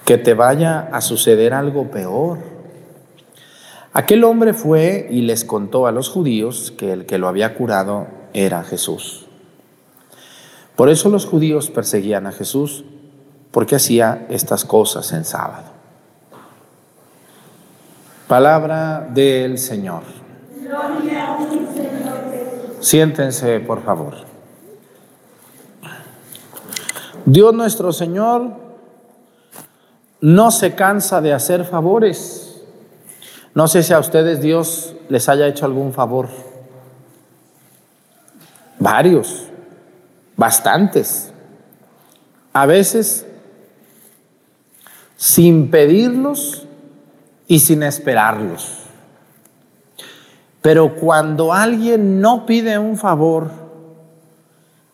que 0.04 0.18
te 0.18 0.34
vaya 0.34 0.90
a 0.92 1.02
suceder 1.02 1.54
algo 1.54 1.92
peor. 1.92 2.40
Aquel 3.94 4.24
hombre 4.24 4.56
fue 4.56 5.08
y 5.12 5.22
les 5.22 5.46
contó 5.46 5.86
a 5.86 5.92
los 5.92 6.10
judíos 6.10 6.74
que 6.76 6.92
el 6.92 7.06
que 7.06 7.20
lo 7.20 7.28
había 7.28 7.54
curado 7.54 8.08
era 8.34 8.64
Jesús. 8.64 9.29
Por 10.80 10.88
eso 10.88 11.10
los 11.10 11.26
judíos 11.26 11.70
perseguían 11.70 12.26
a 12.26 12.32
Jesús, 12.32 12.86
porque 13.52 13.76
hacía 13.76 14.28
estas 14.30 14.64
cosas 14.64 15.12
en 15.12 15.26
sábado. 15.26 15.66
Palabra 18.30 19.06
del 19.14 19.58
Señor. 19.58 20.04
Siéntense, 22.80 23.60
por 23.60 23.84
favor. 23.84 24.14
Dios 27.26 27.54
nuestro 27.54 27.92
Señor 27.92 28.54
no 30.22 30.50
se 30.50 30.76
cansa 30.76 31.20
de 31.20 31.34
hacer 31.34 31.66
favores. 31.66 32.64
No 33.54 33.68
sé 33.68 33.84
si 33.84 33.92
a 33.92 34.00
ustedes 34.00 34.40
Dios 34.40 34.96
les 35.10 35.28
haya 35.28 35.46
hecho 35.46 35.66
algún 35.66 35.92
favor. 35.92 36.30
Varios, 38.80 39.49
bastantes. 40.40 41.34
A 42.54 42.66
veces 42.66 43.28
sin 45.18 45.70
pedirlos 45.70 46.66
y 47.46 47.60
sin 47.60 47.84
esperarlos. 47.84 48.78
Pero 50.62 50.96
cuando 50.96 51.54
alguien 51.54 52.22
no 52.22 52.46
pide 52.46 52.80
un 52.80 52.98
favor 52.98 53.52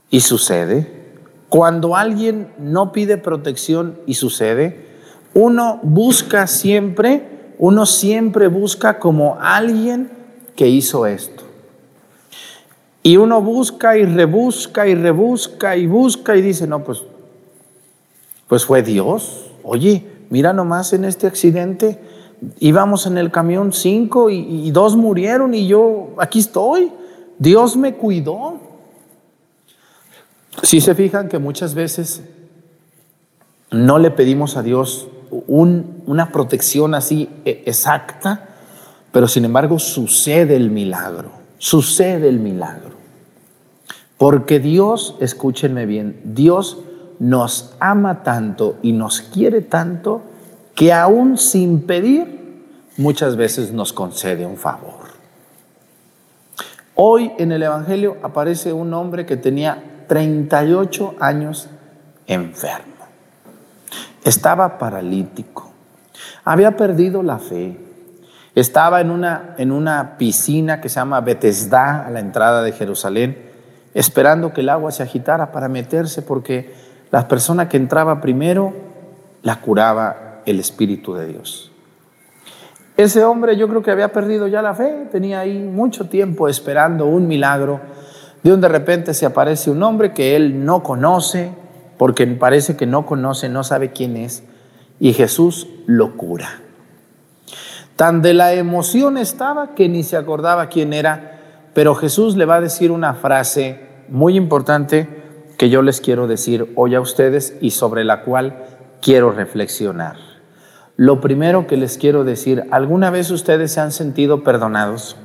y 0.10 0.22
sucede, 0.22 1.06
cuando 1.48 1.96
alguien 1.96 2.52
no 2.58 2.92
pide 2.92 3.18
protección 3.18 4.00
y 4.08 4.16
sucede, 4.16 4.88
uno 5.36 5.80
busca 5.84 6.48
siempre, 6.48 7.54
uno 7.60 7.86
siempre 7.86 8.48
busca 8.48 8.98
como 8.98 9.38
alguien 9.40 10.10
que 10.56 10.68
hizo 10.68 11.06
esto. 11.06 11.45
Y 13.06 13.18
uno 13.18 13.40
busca 13.40 13.96
y 14.00 14.04
rebusca 14.04 14.88
y 14.88 14.96
rebusca 14.96 15.78
y 15.78 15.86
busca 15.86 16.36
y 16.36 16.42
dice, 16.42 16.66
no, 16.66 16.84
pues, 16.84 17.04
pues 18.48 18.66
fue 18.66 18.82
Dios. 18.82 19.52
Oye, 19.62 20.04
mira 20.32 20.54
nomás 20.54 20.92
en 20.92 21.06
este 21.06 21.28
accidente, 21.28 22.00
íbamos 22.58 23.06
en 23.06 23.20
el 23.20 23.30
camión 23.30 23.74
cinco 23.74 24.32
y, 24.32 24.72
dos 24.72 24.96
murieron 24.96 25.54
y 25.54 25.68
yo 25.68 26.16
aquí 26.18 26.40
estoy. 26.40 26.92
Dios 27.38 27.78
me 27.78 27.94
cuidó. 27.94 28.60
Si 30.64 30.82
se 30.82 30.96
fijan 30.96 31.30
que 31.30 31.38
muchas 31.38 31.76
veces 31.76 32.24
no 33.70 34.00
le 34.00 34.10
pedimos 34.10 34.58
a 34.58 34.64
Dios 34.64 35.10
una 35.46 36.32
protección 36.32 36.96
así 36.96 37.30
e, 37.46 37.62
exacta, 37.68 38.50
pero 39.12 39.28
sin 39.28 39.46
embargo 39.46 39.78
sucede 39.78 40.56
el 40.56 40.72
milagro, 40.72 41.30
sucede 41.60 42.30
el 42.30 42.40
milagro. 42.40 42.85
Porque 44.18 44.60
Dios, 44.60 45.16
escúchenme 45.20 45.86
bien, 45.86 46.22
Dios 46.24 46.78
nos 47.20 47.76
ama 47.80 48.24
tanto 48.24 48.78
y 48.82 48.92
nos 48.92 49.22
quiere 49.22 49.62
tanto 49.62 50.22
que 50.74 50.94
aún 50.94 51.38
sin 51.38 51.82
pedir, 51.82 52.64
muchas 52.98 53.36
veces 53.36 53.72
nos 53.72 53.94
concede 53.94 54.46
un 54.46 54.58
favor. 54.58 55.06
Hoy 56.96 57.32
en 57.38 57.52
el 57.52 57.64
Evangelio 57.64 58.18
aparece 58.24 58.72
un 58.72 58.94
hombre 58.94 59.26
que 59.26 59.36
tenía 59.36 59.84
38 60.08 61.16
años 61.20 61.68
enfermo. 62.28 62.94
Estaba 64.24 64.78
paralítico. 64.78 65.72
Había 66.46 66.78
perdido 66.78 67.22
la 67.22 67.38
fe. 67.38 67.78
Estaba 68.56 69.02
en 69.02 69.12
una, 69.12 69.56
en 69.58 69.72
una 69.72 70.18
piscina 70.18 70.80
que 70.80 70.88
se 70.88 70.96
llama 70.96 71.20
Betesda, 71.20 72.06
a 72.06 72.10
la 72.10 72.22
entrada 72.22 72.64
de 72.64 72.72
Jerusalén, 72.72 73.45
esperando 73.96 74.54
que 74.54 74.62
el 74.62 74.70
agua 74.70 74.92
se 74.92 75.02
agitara 75.02 75.52
para 75.52 75.70
meterse, 75.70 76.22
porque 76.22 76.76
la 77.12 77.28
persona 77.28 77.70
que 77.70 77.78
entraba 77.78 78.22
primero 78.22 78.74
la 79.42 79.62
curaba 79.62 80.42
el 80.46 80.60
Espíritu 80.60 81.14
de 81.14 81.28
Dios. 81.28 81.72
Ese 82.98 83.24
hombre 83.24 83.56
yo 83.58 83.68
creo 83.70 83.82
que 83.82 83.92
había 83.92 84.12
perdido 84.12 84.48
ya 84.48 84.62
la 84.62 84.74
fe, 84.74 85.08
tenía 85.12 85.40
ahí 85.40 85.60
mucho 85.60 86.08
tiempo 86.10 86.50
esperando 86.50 87.06
un 87.06 87.28
milagro. 87.28 87.80
De 88.44 88.54
un 88.54 88.60
de 88.60 88.68
repente 88.68 89.14
se 89.14 89.26
aparece 89.26 89.72
un 89.72 89.82
hombre 89.82 90.14
que 90.14 90.36
él 90.36 90.66
no 90.66 90.84
conoce, 90.84 91.52
porque 91.98 92.28
parece 92.28 92.76
que 92.76 92.86
no 92.86 93.06
conoce, 93.06 93.48
no 93.48 93.64
sabe 93.64 93.92
quién 93.92 94.18
es, 94.18 94.44
y 95.00 95.14
Jesús 95.14 95.68
lo 95.86 96.18
cura. 96.18 96.62
Tan 97.96 98.22
de 98.22 98.34
la 98.34 98.54
emoción 98.54 99.18
estaba 99.18 99.74
que 99.74 99.88
ni 99.88 100.04
se 100.04 100.18
acordaba 100.18 100.68
quién 100.68 100.92
era, 100.92 101.40
pero 101.74 101.96
Jesús 101.96 102.36
le 102.36 102.46
va 102.46 102.56
a 102.56 102.62
decir 102.62 102.92
una 102.92 103.14
frase 103.14 103.85
muy 104.10 104.36
importante 104.36 105.08
que 105.58 105.70
yo 105.70 105.82
les 105.82 106.02
quiero 106.02 106.28
decir 106.28 106.72
hoy 106.76 106.96
a 106.96 107.02
ustedes 107.02 107.56
y 107.62 107.72
sobre 107.72 108.04
la 108.04 108.24
cual 108.24 108.66
quiero 109.02 109.32
reflexionar. 109.32 110.18
Lo 110.98 111.22
primero 111.22 111.68
que 111.68 111.78
les 111.78 111.98
quiero 111.98 112.24
decir, 112.24 112.66
¿alguna 112.72 113.10
vez 113.10 113.30
ustedes 113.32 113.72
se 113.72 113.82
han 113.82 113.92
sentido 113.92 114.44
perdonados? 114.44 115.18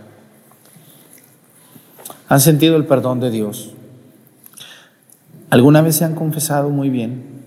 ¿Han 2.28 2.40
sentido 2.40 2.76
el 2.76 2.86
perdón 2.86 3.20
de 3.20 3.30
Dios? 3.30 3.74
¿Alguna 5.50 5.82
vez 5.82 5.96
se 5.96 6.04
han 6.04 6.14
confesado 6.14 6.70
muy 6.70 6.90
bien? 6.90 7.40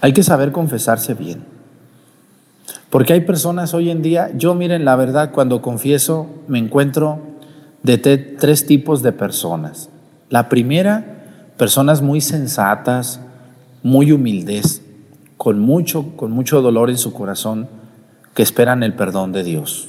Hay 0.00 0.12
que 0.12 0.22
saber 0.22 0.50
confesarse 0.50 1.14
bien. 1.14 1.44
Porque 2.90 3.14
hay 3.14 3.20
personas 3.22 3.72
hoy 3.72 3.90
en 3.90 4.02
día, 4.02 4.30
yo 4.34 4.54
miren, 4.54 4.84
la 4.84 4.96
verdad, 4.96 5.30
cuando 5.32 5.62
confieso 5.62 6.26
me 6.48 6.58
encuentro 6.58 7.31
de 7.82 7.98
tres 7.98 8.66
tipos 8.66 9.02
de 9.02 9.12
personas. 9.12 9.88
La 10.30 10.48
primera, 10.48 11.52
personas 11.56 12.02
muy 12.02 12.20
sensatas, 12.20 13.20
muy 13.82 14.12
humildes, 14.12 14.82
con 15.36 15.58
mucho, 15.58 16.16
con 16.16 16.30
mucho 16.30 16.62
dolor 16.62 16.90
en 16.90 16.98
su 16.98 17.12
corazón, 17.12 17.68
que 18.34 18.42
esperan 18.42 18.82
el 18.82 18.94
perdón 18.94 19.32
de 19.32 19.44
Dios, 19.44 19.88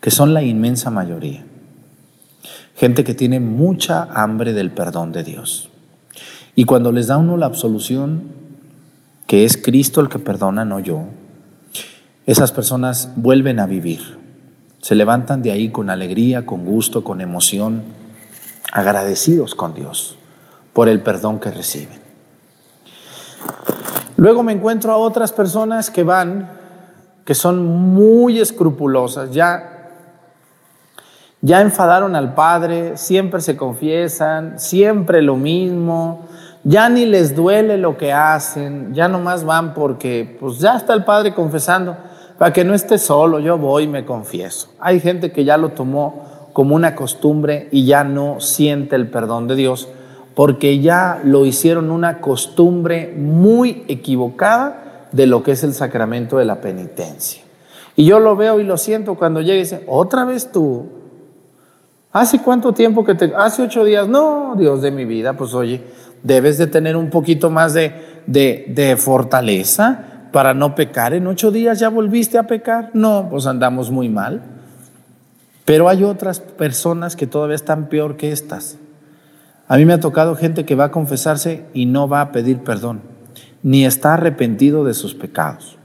que 0.00 0.10
son 0.10 0.34
la 0.34 0.42
inmensa 0.42 0.90
mayoría. 0.90 1.44
Gente 2.76 3.04
que 3.04 3.14
tiene 3.14 3.40
mucha 3.40 4.04
hambre 4.12 4.52
del 4.52 4.70
perdón 4.70 5.12
de 5.12 5.24
Dios. 5.24 5.70
Y 6.54 6.64
cuando 6.64 6.92
les 6.92 7.06
da 7.06 7.16
uno 7.16 7.36
la 7.36 7.46
absolución, 7.46 8.24
que 9.26 9.44
es 9.44 9.56
Cristo 9.56 10.00
el 10.00 10.08
que 10.08 10.18
perdona, 10.18 10.64
no 10.64 10.80
yo, 10.80 11.04
esas 12.26 12.52
personas 12.52 13.10
vuelven 13.16 13.58
a 13.58 13.66
vivir, 13.66 14.18
se 14.82 14.96
levantan 14.96 15.42
de 15.42 15.52
ahí 15.52 15.70
con 15.70 15.90
alegría, 15.90 16.44
con 16.44 16.64
gusto, 16.64 17.04
con 17.04 17.20
emoción, 17.20 17.84
agradecidos 18.72 19.54
con 19.54 19.74
Dios 19.74 20.18
por 20.72 20.88
el 20.88 21.00
perdón 21.00 21.38
que 21.38 21.52
reciben. 21.52 22.00
Luego 24.16 24.42
me 24.42 24.52
encuentro 24.52 24.92
a 24.92 24.96
otras 24.96 25.32
personas 25.32 25.88
que 25.88 26.02
van, 26.02 26.50
que 27.24 27.34
son 27.34 27.64
muy 27.64 28.40
escrupulosas, 28.40 29.30
ya, 29.30 29.88
ya 31.40 31.60
enfadaron 31.60 32.16
al 32.16 32.34
Padre, 32.34 32.96
siempre 32.96 33.40
se 33.40 33.56
confiesan, 33.56 34.58
siempre 34.58 35.22
lo 35.22 35.36
mismo, 35.36 36.26
ya 36.64 36.88
ni 36.88 37.06
les 37.06 37.36
duele 37.36 37.78
lo 37.78 37.96
que 37.96 38.12
hacen, 38.12 38.92
ya 38.94 39.06
nomás 39.06 39.44
van 39.44 39.74
porque 39.74 40.36
pues 40.40 40.58
ya 40.58 40.76
está 40.76 40.92
el 40.92 41.04
Padre 41.04 41.34
confesando 41.34 41.96
para 42.38 42.52
que 42.52 42.64
no 42.64 42.74
esté 42.74 42.98
solo, 42.98 43.38
yo 43.38 43.58
voy 43.58 43.84
y 43.84 43.88
me 43.88 44.04
confieso. 44.04 44.68
Hay 44.80 45.00
gente 45.00 45.32
que 45.32 45.44
ya 45.44 45.56
lo 45.56 45.70
tomó 45.70 46.48
como 46.52 46.74
una 46.74 46.94
costumbre 46.94 47.68
y 47.70 47.86
ya 47.86 48.04
no 48.04 48.40
siente 48.40 48.96
el 48.96 49.08
perdón 49.08 49.48
de 49.48 49.56
Dios 49.56 49.88
porque 50.34 50.80
ya 50.80 51.20
lo 51.24 51.44
hicieron 51.44 51.90
una 51.90 52.20
costumbre 52.20 53.12
muy 53.16 53.84
equivocada 53.88 55.08
de 55.12 55.26
lo 55.26 55.42
que 55.42 55.52
es 55.52 55.62
el 55.62 55.74
sacramento 55.74 56.38
de 56.38 56.44
la 56.44 56.60
penitencia. 56.60 57.42
Y 57.96 58.06
yo 58.06 58.18
lo 58.18 58.36
veo 58.36 58.58
y 58.58 58.64
lo 58.64 58.78
siento 58.78 59.14
cuando 59.16 59.42
llega 59.42 59.56
y 59.56 59.60
dice, 59.60 59.84
otra 59.86 60.24
vez 60.24 60.50
tú, 60.50 60.86
¿hace 62.12 62.38
cuánto 62.40 62.72
tiempo 62.72 63.04
que 63.04 63.14
te... 63.14 63.32
Hace 63.36 63.62
ocho 63.62 63.84
días, 63.84 64.08
no, 64.08 64.54
Dios 64.56 64.80
de 64.80 64.90
mi 64.90 65.04
vida, 65.04 65.34
pues 65.34 65.52
oye, 65.52 65.82
debes 66.22 66.56
de 66.56 66.66
tener 66.66 66.96
un 66.96 67.10
poquito 67.10 67.50
más 67.50 67.74
de, 67.74 68.22
de, 68.26 68.64
de 68.68 68.96
fortaleza 68.96 70.11
para 70.32 70.54
no 70.54 70.74
pecar. 70.74 71.14
En 71.14 71.26
ocho 71.26 71.50
días 71.50 71.78
ya 71.78 71.88
volviste 71.88 72.38
a 72.38 72.44
pecar. 72.44 72.90
No, 72.94 73.28
pues 73.30 73.46
andamos 73.46 73.90
muy 73.90 74.08
mal. 74.08 74.42
Pero 75.64 75.88
hay 75.88 76.02
otras 76.02 76.40
personas 76.40 77.14
que 77.14 77.26
todavía 77.26 77.54
están 77.54 77.88
peor 77.88 78.16
que 78.16 78.32
estas. 78.32 78.78
A 79.68 79.76
mí 79.76 79.84
me 79.84 79.92
ha 79.92 80.00
tocado 80.00 80.34
gente 80.34 80.64
que 80.64 80.74
va 80.74 80.86
a 80.86 80.90
confesarse 80.90 81.66
y 81.72 81.86
no 81.86 82.08
va 82.08 82.20
a 82.20 82.32
pedir 82.32 82.58
perdón, 82.58 83.00
ni 83.62 83.86
está 83.86 84.14
arrepentido 84.14 84.84
de 84.84 84.92
sus 84.92 85.14
pecados. 85.14 85.78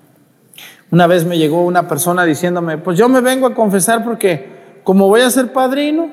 Una 0.90 1.06
vez 1.06 1.26
me 1.26 1.38
llegó 1.38 1.64
una 1.64 1.88
persona 1.88 2.24
diciéndome, 2.24 2.78
pues 2.78 2.98
yo 2.98 3.08
me 3.08 3.22
vengo 3.22 3.46
a 3.46 3.54
confesar 3.54 4.04
porque 4.04 4.80
como 4.84 5.08
voy 5.08 5.22
a 5.22 5.30
ser 5.30 5.54
padrino, 5.54 6.10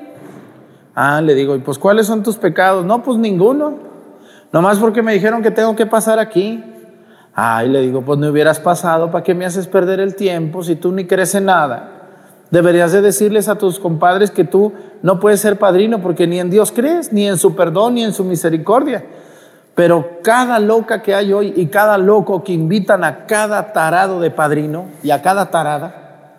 ah, 0.93 1.21
le 1.21 1.33
digo, 1.33 1.55
¿y 1.55 1.59
pues 1.59 1.79
cuáles 1.79 2.07
son 2.07 2.23
tus 2.23 2.35
pecados? 2.35 2.85
No, 2.85 3.01
pues 3.01 3.17
ninguno. 3.17 3.79
Nomás 4.51 4.77
porque 4.77 5.01
me 5.01 5.13
dijeron 5.13 5.41
que 5.41 5.51
tengo 5.51 5.75
que 5.75 5.85
pasar 5.85 6.19
aquí. 6.19 6.63
Ay, 7.37 7.67
le 7.67 7.81
digo, 7.81 8.01
pues 8.01 8.17
no 8.17 8.29
hubieras 8.29 8.61
pasado, 8.61 9.11
¿para 9.11 9.23
qué 9.23 9.33
me 9.33 9.45
haces 9.45 9.67
perder 9.67 9.99
el 9.99 10.15
tiempo 10.15 10.63
si 10.63 10.77
tú 10.77 10.93
ni 10.93 11.05
crees 11.05 11.35
en 11.35 11.45
nada? 11.45 11.91
Deberías 12.49 12.93
de 12.93 13.01
decirles 13.01 13.49
a 13.49 13.57
tus 13.57 13.77
compadres 13.77 14.31
que 14.31 14.45
tú 14.45 14.71
no 15.01 15.19
puedes 15.19 15.41
ser 15.41 15.59
padrino 15.59 16.01
porque 16.01 16.27
ni 16.27 16.39
en 16.39 16.49
Dios 16.49 16.71
crees, 16.71 17.11
ni 17.11 17.27
en 17.27 17.37
su 17.37 17.53
perdón, 17.53 17.95
ni 17.95 18.05
en 18.05 18.13
su 18.13 18.23
misericordia. 18.23 19.03
Pero 19.75 20.19
cada 20.23 20.59
loca 20.59 21.01
que 21.01 21.13
hay 21.13 21.33
hoy 21.33 21.53
y 21.57 21.65
cada 21.65 21.97
loco 21.97 22.41
que 22.41 22.53
invitan 22.53 23.03
a 23.03 23.25
cada 23.25 23.73
tarado 23.73 24.21
de 24.21 24.31
padrino 24.31 24.85
y 25.03 25.11
a 25.11 25.21
cada 25.21 25.51
tarada, 25.51 26.31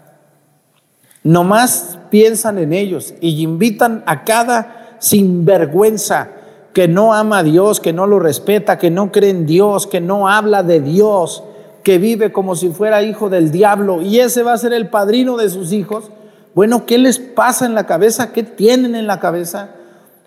nomás 1.22 1.98
piensan 2.08 2.58
en 2.58 2.72
ellos 2.72 3.12
y 3.20 3.42
invitan 3.42 4.02
a 4.06 4.24
cada 4.24 4.96
sinvergüenza 4.98 6.28
que 6.76 6.88
no 6.88 7.14
ama 7.14 7.38
a 7.38 7.42
Dios, 7.42 7.80
que 7.80 7.94
no 7.94 8.06
lo 8.06 8.18
respeta, 8.18 8.76
que 8.76 8.90
no 8.90 9.10
cree 9.10 9.30
en 9.30 9.46
Dios, 9.46 9.86
que 9.86 10.02
no 10.02 10.28
habla 10.28 10.62
de 10.62 10.80
Dios, 10.80 11.42
que 11.82 11.96
vive 11.96 12.32
como 12.32 12.54
si 12.54 12.68
fuera 12.68 13.02
hijo 13.02 13.30
del 13.30 13.50
diablo 13.50 14.02
y 14.02 14.20
ese 14.20 14.42
va 14.42 14.52
a 14.52 14.58
ser 14.58 14.74
el 14.74 14.90
padrino 14.90 15.38
de 15.38 15.48
sus 15.48 15.72
hijos. 15.72 16.10
Bueno, 16.54 16.84
¿qué 16.84 16.98
les 16.98 17.18
pasa 17.18 17.64
en 17.64 17.74
la 17.74 17.86
cabeza? 17.86 18.30
¿Qué 18.30 18.42
tienen 18.42 18.94
en 18.94 19.06
la 19.06 19.20
cabeza? 19.20 19.70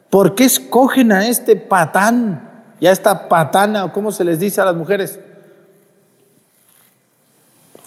¿Por 0.10 0.34
qué 0.34 0.46
escogen 0.46 1.12
a 1.12 1.28
este 1.28 1.56
patán 1.56 2.50
y 2.80 2.88
a 2.88 2.92
esta 2.94 3.30
patana 3.30 3.86
o 3.86 3.94
cómo 3.94 4.12
se 4.12 4.24
les 4.24 4.40
dice 4.40 4.60
a 4.60 4.66
las 4.66 4.76
mujeres? 4.76 5.20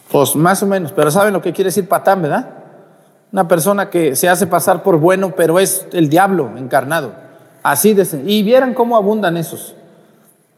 Pues 0.09 0.37
más 0.37 0.63
o 0.63 0.69
menos, 0.69 0.93
pero 0.93 1.11
¿saben 1.11 1.33
lo 1.33 1.43
que 1.43 1.53
quiere 1.53 1.71
decir 1.71 1.89
patán, 1.89 2.23
verdad? 2.23 2.49
Una 3.33 3.49
persona 3.49 3.91
que 3.91 4.15
se 4.15 4.29
hace 4.29 4.47
pasar 4.47 4.85
por 4.85 4.99
bueno, 4.99 5.35
pero 5.35 5.59
es 5.59 5.85
el 5.93 6.09
diablo 6.09 6.53
encarnado. 6.57 7.22
Así 7.63 7.95
de 7.95 8.07
Y 8.27 8.43
vieran 8.43 8.75
cómo 8.75 8.97
abundan 8.97 9.37
esos. 9.37 9.75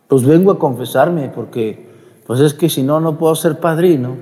Pues 0.08 0.24
vengo 0.24 0.50
a 0.50 0.58
confesarme 0.58 1.30
porque, 1.34 1.88
pues 2.26 2.40
es 2.40 2.54
que 2.54 2.68
si 2.68 2.82
no, 2.82 3.00
no 3.00 3.18
puedo 3.18 3.34
ser 3.34 3.60
padrino. 3.60 4.16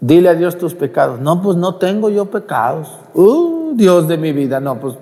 Dile 0.00 0.30
a 0.30 0.34
Dios 0.34 0.58
tus 0.58 0.74
pecados. 0.74 1.20
No, 1.20 1.42
pues 1.42 1.56
no 1.56 1.76
tengo 1.76 2.10
yo 2.10 2.26
pecados. 2.26 2.88
Uh, 3.14 3.72
Dios 3.74 4.08
de 4.08 4.16
mi 4.16 4.32
vida. 4.32 4.60
No, 4.60 4.80
pues, 4.80 4.96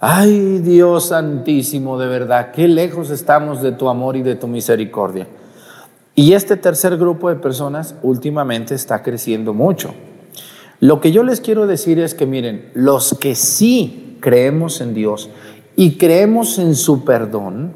ay, 0.00 0.58
Dios 0.58 1.06
santísimo, 1.06 1.98
de 1.98 2.06
verdad, 2.06 2.50
qué 2.52 2.68
lejos 2.68 3.10
estamos 3.10 3.62
de 3.62 3.72
tu 3.72 3.88
amor 3.88 4.16
y 4.16 4.22
de 4.22 4.34
tu 4.34 4.48
misericordia. 4.48 5.28
Y 6.14 6.32
este 6.32 6.56
tercer 6.56 6.96
grupo 6.96 7.28
de 7.28 7.36
personas 7.36 7.94
últimamente 8.02 8.74
está 8.74 9.02
creciendo 9.02 9.52
mucho. 9.52 9.94
Lo 10.80 11.00
que 11.00 11.12
yo 11.12 11.22
les 11.22 11.40
quiero 11.40 11.66
decir 11.66 11.98
es 11.98 12.14
que 12.14 12.26
miren, 12.26 12.70
los 12.74 13.14
que 13.18 13.34
sí 13.34 14.18
creemos 14.20 14.80
en 14.80 14.94
Dios 14.94 15.30
y 15.76 15.98
creemos 15.98 16.58
en 16.58 16.74
su 16.74 17.04
perdón, 17.04 17.74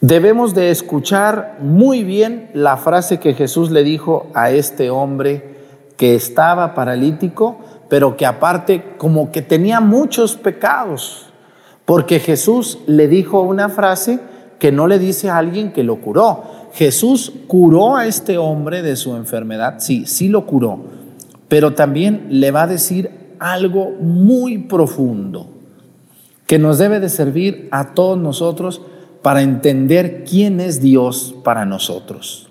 debemos 0.00 0.54
de 0.54 0.70
escuchar 0.70 1.58
muy 1.60 2.04
bien 2.04 2.48
la 2.54 2.76
frase 2.76 3.18
que 3.18 3.34
Jesús 3.34 3.72
le 3.72 3.82
dijo 3.82 4.28
a 4.32 4.52
este 4.52 4.88
hombre 4.88 5.56
que 5.96 6.14
estaba 6.14 6.74
paralítico, 6.74 7.58
pero 7.88 8.16
que 8.16 8.24
aparte 8.24 8.94
como 8.98 9.32
que 9.32 9.42
tenía 9.42 9.80
muchos 9.80 10.36
pecados, 10.36 11.26
porque 11.84 12.20
Jesús 12.20 12.78
le 12.86 13.08
dijo 13.08 13.40
una 13.40 13.68
frase 13.68 14.20
que 14.60 14.70
no 14.70 14.86
le 14.86 15.00
dice 15.00 15.28
a 15.28 15.38
alguien 15.38 15.72
que 15.72 15.82
lo 15.82 16.00
curó. 16.00 16.44
Jesús 16.72 17.32
curó 17.48 17.96
a 17.96 18.06
este 18.06 18.38
hombre 18.38 18.82
de 18.82 18.94
su 18.94 19.16
enfermedad, 19.16 19.76
sí, 19.80 20.06
sí 20.06 20.28
lo 20.28 20.46
curó, 20.46 20.78
pero 21.48 21.74
también 21.74 22.28
le 22.30 22.52
va 22.52 22.62
a 22.62 22.68
decir 22.68 23.10
algo 23.40 23.90
muy 23.90 24.58
profundo 24.58 25.59
que 26.50 26.58
nos 26.58 26.78
debe 26.78 26.98
de 26.98 27.08
servir 27.08 27.68
a 27.70 27.94
todos 27.94 28.18
nosotros 28.18 28.82
para 29.22 29.40
entender 29.40 30.24
quién 30.28 30.58
es 30.58 30.80
Dios 30.80 31.32
para 31.44 31.64
nosotros. 31.64 32.48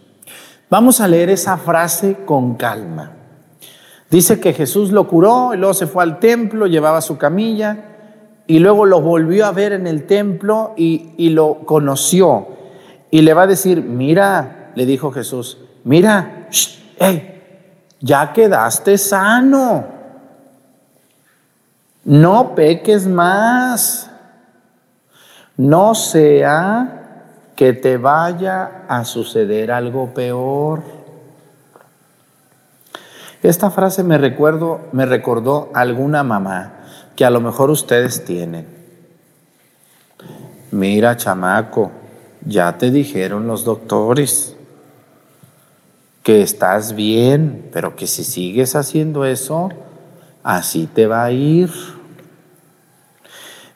Vamos 0.70 1.02
a 1.02 1.08
leer 1.10 1.30
esa 1.30 1.58
frase 1.58 2.20
con 2.26 2.56
calma. 2.56 3.12
Dice 4.10 4.40
que 4.40 4.54
Jesús 4.54 4.94
lo 4.94 5.06
curó 5.06 5.54
y 5.54 5.58
luego 5.58 5.74
se 5.74 5.86
fue 5.86 6.02
al 6.04 6.18
templo, 6.18 6.66
llevaba 6.66 7.02
su 7.02 7.18
camilla 7.18 7.88
y 8.48 8.60
luego 8.60 8.86
lo 8.86 9.02
volvió 9.02 9.46
a 9.46 9.52
ver 9.52 9.74
en 9.74 9.86
el 9.86 10.08
templo 10.08 10.74
y, 10.78 11.32
lo 11.32 11.66
conoció. 11.66 12.48
Y 13.12 13.24
le 13.24 13.34
va 13.34 13.42
a 13.42 13.48
decir, 13.48 13.84
mira, 13.84 14.72
le 14.76 14.86
dijo 14.86 15.12
Jesús, 15.12 15.58
mira, 15.84 16.48
ya 18.00 18.32
quedaste 18.32 18.98
sano 18.98 19.99
no 22.04 22.56
peques 22.56 23.08
más, 23.08 24.10
no 25.58 25.96
sea 25.96 27.00
que 27.56 27.74
te 27.74 27.98
vaya 27.98 28.86
a 28.88 29.04
suceder 29.04 29.72
algo 29.72 30.14
peor. 30.14 30.82
Esta 33.44 33.70
frase 33.70 34.04
me, 34.04 34.18
recuerdo, 34.18 34.82
me 34.92 35.06
recordó 35.06 35.70
alguna 35.74 36.24
mamá 36.24 36.74
que 37.16 37.26
a 37.26 37.30
lo 37.30 37.42
mejor 37.42 37.70
ustedes 37.70 38.24
tienen. 38.24 38.66
Mira, 40.72 41.18
chamaco, 41.18 41.92
ya 42.46 42.78
te 42.78 42.92
dijeron 42.92 43.48
los 43.48 43.66
doctores 43.66 44.56
que 46.24 46.42
estás 46.42 46.94
bien, 46.96 47.70
pero 47.74 47.96
que 47.96 48.08
si 48.08 48.24
sigues 48.24 48.76
haciendo 48.76 49.26
eso, 49.26 49.70
así 50.50 50.88
te 50.88 51.06
va 51.06 51.26
a 51.26 51.32
ir. 51.32 51.70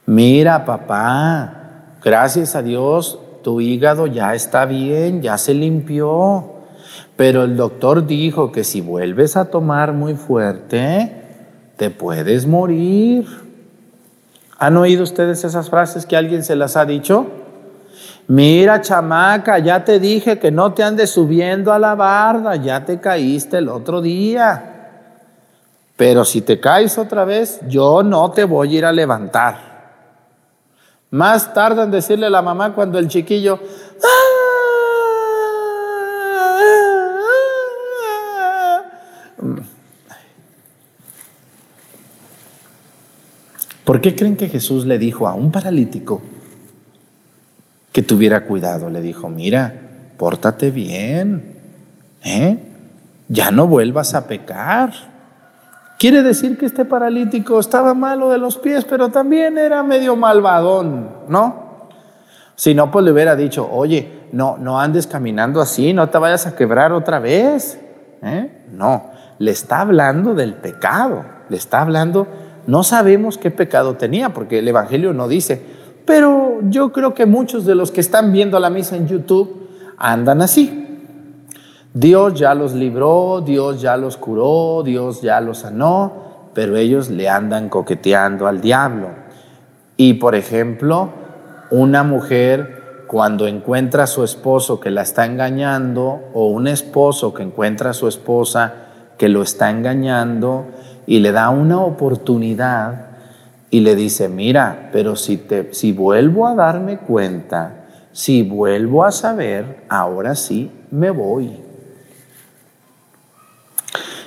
Mira, 0.07 0.65
papá, 0.65 1.97
gracias 2.03 2.55
a 2.55 2.63
Dios, 2.63 3.19
tu 3.43 3.61
hígado 3.61 4.07
ya 4.07 4.33
está 4.33 4.65
bien, 4.65 5.21
ya 5.21 5.37
se 5.37 5.53
limpió. 5.53 6.49
Pero 7.15 7.43
el 7.43 7.55
doctor 7.55 8.07
dijo 8.07 8.51
que 8.51 8.63
si 8.63 8.81
vuelves 8.81 9.37
a 9.37 9.45
tomar 9.45 9.93
muy 9.93 10.15
fuerte, 10.15 11.13
te 11.77 11.91
puedes 11.91 12.47
morir. 12.47 13.27
¿Han 14.57 14.75
oído 14.75 15.03
ustedes 15.03 15.43
esas 15.43 15.69
frases 15.69 16.07
que 16.07 16.17
alguien 16.17 16.43
se 16.43 16.55
las 16.55 16.75
ha 16.75 16.85
dicho? 16.85 17.27
Mira, 18.27 18.81
chamaca, 18.81 19.59
ya 19.59 19.85
te 19.85 19.99
dije 19.99 20.39
que 20.39 20.49
no 20.49 20.73
te 20.73 20.81
andes 20.81 21.11
subiendo 21.11 21.71
a 21.71 21.77
la 21.77 21.93
barda, 21.93 22.55
ya 22.55 22.83
te 22.83 22.99
caíste 22.99 23.59
el 23.59 23.69
otro 23.69 24.01
día. 24.01 24.72
Pero 25.95 26.25
si 26.25 26.41
te 26.41 26.59
caes 26.59 26.97
otra 26.97 27.23
vez, 27.23 27.59
yo 27.67 28.03
no 28.03 28.31
te 28.31 28.43
voy 28.43 28.75
a 28.75 28.77
ir 28.79 28.85
a 28.85 28.91
levantar. 28.91 29.73
Más 31.11 31.53
tarda 31.53 31.83
en 31.83 31.91
decirle 31.91 32.25
a 32.25 32.31
la 32.31 32.41
mamá 32.41 32.73
cuando 32.73 32.97
el 32.97 33.07
chiquillo, 33.07 33.59
¿Por 43.83 43.99
qué 43.99 44.15
creen 44.15 44.37
que 44.37 44.47
Jesús 44.47 44.85
le 44.85 44.97
dijo 44.97 45.27
a 45.27 45.33
un 45.33 45.51
paralítico 45.51 46.21
que 47.91 48.01
tuviera 48.01 48.45
cuidado? 48.45 48.89
Le 48.89 49.01
dijo, 49.01 49.29
mira, 49.29 49.73
pórtate 50.17 50.71
bien, 50.71 51.57
¿eh? 52.23 52.57
ya 53.27 53.51
no 53.51 53.67
vuelvas 53.67 54.13
a 54.13 54.25
pecar. 54.25 55.12
Quiere 56.03 56.21
decir 56.21 56.57
que 56.57 56.65
este 56.65 56.83
paralítico 56.83 57.61
estaba 57.61 57.93
malo 57.93 58.29
de 58.29 58.37
los 58.37 58.57
pies, 58.57 58.83
pero 58.83 59.07
también 59.07 59.57
era 59.57 59.83
medio 59.83 60.17
malvadón, 60.17 61.09
¿no? 61.29 61.87
Si 62.55 62.75
no, 62.75 62.91
pues 62.91 63.05
le 63.05 63.13
hubiera 63.13 63.37
dicho, 63.37 63.69
oye, 63.71 64.27
no, 64.33 64.57
no 64.57 64.81
andes 64.81 65.07
caminando 65.07 65.61
así, 65.61 65.93
no 65.93 66.09
te 66.09 66.17
vayas 66.17 66.45
a 66.45 66.57
quebrar 66.57 66.91
otra 66.91 67.19
vez. 67.19 67.79
¿eh? 68.21 68.65
No, 68.73 69.11
le 69.39 69.51
está 69.51 69.79
hablando 69.79 70.33
del 70.33 70.55
pecado, 70.55 71.23
le 71.47 71.55
está 71.55 71.81
hablando 71.81 72.27
no 72.67 72.83
sabemos 72.83 73.37
qué 73.37 73.49
pecado 73.49 73.95
tenía, 73.95 74.33
porque 74.33 74.59
el 74.59 74.67
Evangelio 74.67 75.13
no 75.13 75.29
dice, 75.29 75.61
pero 76.03 76.59
yo 76.63 76.91
creo 76.91 77.13
que 77.13 77.25
muchos 77.25 77.65
de 77.65 77.75
los 77.75 77.91
que 77.91 78.01
están 78.01 78.33
viendo 78.33 78.59
la 78.59 78.69
misa 78.69 78.97
en 78.97 79.07
YouTube 79.07 79.69
andan 79.97 80.41
así. 80.41 80.82
Dios 81.95 82.33
ya 82.33 82.55
los 82.55 82.73
libró, 82.73 83.41
Dios 83.45 83.79
ya 83.79 83.97
los 83.97 84.17
curó, 84.17 84.81
Dios 84.83 85.21
ya 85.21 85.39
los 85.39 85.59
sanó, 85.59 86.49
pero 86.55 86.75
ellos 86.75 87.11
le 87.11 87.29
andan 87.29 87.69
coqueteando 87.69 88.47
al 88.47 88.61
diablo. 88.61 89.09
Y 89.95 90.15
por 90.15 90.33
ejemplo, 90.33 91.09
una 91.69 92.03
mujer 92.03 93.05
cuando 93.05 93.45
encuentra 93.45 94.05
a 94.05 94.07
su 94.07 94.23
esposo 94.23 94.79
que 94.79 94.89
la 94.89 95.03
está 95.03 95.27
engañando, 95.27 96.31
o 96.33 96.47
un 96.47 96.67
esposo 96.67 97.31
que 97.31 97.43
encuentra 97.43 97.91
a 97.91 97.93
su 97.93 98.07
esposa 98.07 98.73
que 99.19 99.29
lo 99.29 99.43
está 99.43 99.69
engañando, 99.69 100.65
y 101.05 101.19
le 101.19 101.31
da 101.31 101.49
una 101.49 101.79
oportunidad 101.79 103.09
y 103.69 103.81
le 103.81 103.95
dice, 103.95 104.29
mira, 104.29 104.89
pero 104.91 105.15
si, 105.15 105.37
te, 105.37 105.71
si 105.75 105.91
vuelvo 105.91 106.47
a 106.47 106.55
darme 106.55 106.97
cuenta, 106.97 107.85
si 108.11 108.41
vuelvo 108.41 109.03
a 109.03 109.11
saber, 109.11 109.83
ahora 109.89 110.33
sí 110.33 110.71
me 110.89 111.11
voy. 111.11 111.72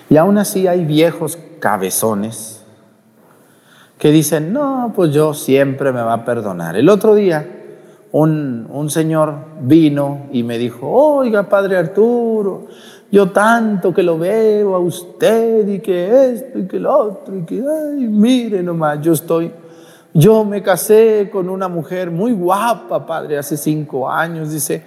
Y 0.09 0.16
aún 0.16 0.38
así 0.38 0.66
hay 0.66 0.85
viejos 0.85 1.38
cabezones 1.59 2.64
que 3.99 4.11
dicen, 4.11 4.53
no, 4.53 4.92
pues 4.95 5.12
yo 5.12 5.35
siempre 5.35 5.92
me 5.92 6.03
va 6.03 6.12
a 6.12 6.25
perdonar. 6.25 6.77
El 6.77 6.88
otro 6.88 7.14
día 7.14 7.57
un, 8.12 8.66
un 8.71 8.90
señor 8.90 9.35
vino 9.61 10.27
y 10.33 10.42
me 10.42 10.59
dijo, 10.59 10.88
oiga, 10.88 11.49
padre 11.49 11.77
Arturo, 11.77 12.66
yo 13.11 13.31
tanto 13.31 13.95
que 13.95 14.03
lo 14.03 14.19
veo 14.19 14.75
a 14.75 14.79
usted 14.79 15.66
y 15.69 15.81
que 15.81 16.33
esto 16.33 16.59
y 16.59 16.66
que 16.66 16.81
lo 16.81 16.97
otro 16.97 17.37
y 17.37 17.42
que, 17.42 17.62
ay, 17.62 18.07
mire 18.09 18.62
nomás, 18.62 19.01
yo 19.01 19.12
estoy, 19.12 19.53
yo 20.12 20.45
me 20.45 20.62
casé 20.62 21.29
con 21.33 21.49
una 21.49 21.69
mujer 21.69 22.11
muy 22.11 22.33
guapa, 22.33 23.07
padre, 23.07 23.38
hace 23.38 23.57
cinco 23.57 24.11
años, 24.11 24.51
dice, 24.51 24.83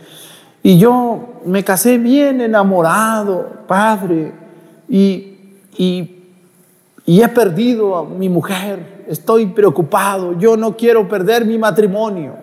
y 0.61 0.77
yo 0.77 1.39
me 1.45 1.63
casé 1.63 1.97
bien 1.97 2.41
enamorado, 2.41 3.47
padre, 3.67 4.33
y, 4.89 5.37
y, 5.77 6.23
y 7.05 7.21
he 7.21 7.27
perdido 7.29 7.95
a 7.95 8.03
mi 8.03 8.29
mujer, 8.29 9.05
estoy 9.07 9.47
preocupado, 9.47 10.37
yo 10.37 10.57
no 10.57 10.75
quiero 10.75 11.07
perder 11.07 11.45
mi 11.45 11.57
matrimonio. 11.57 12.33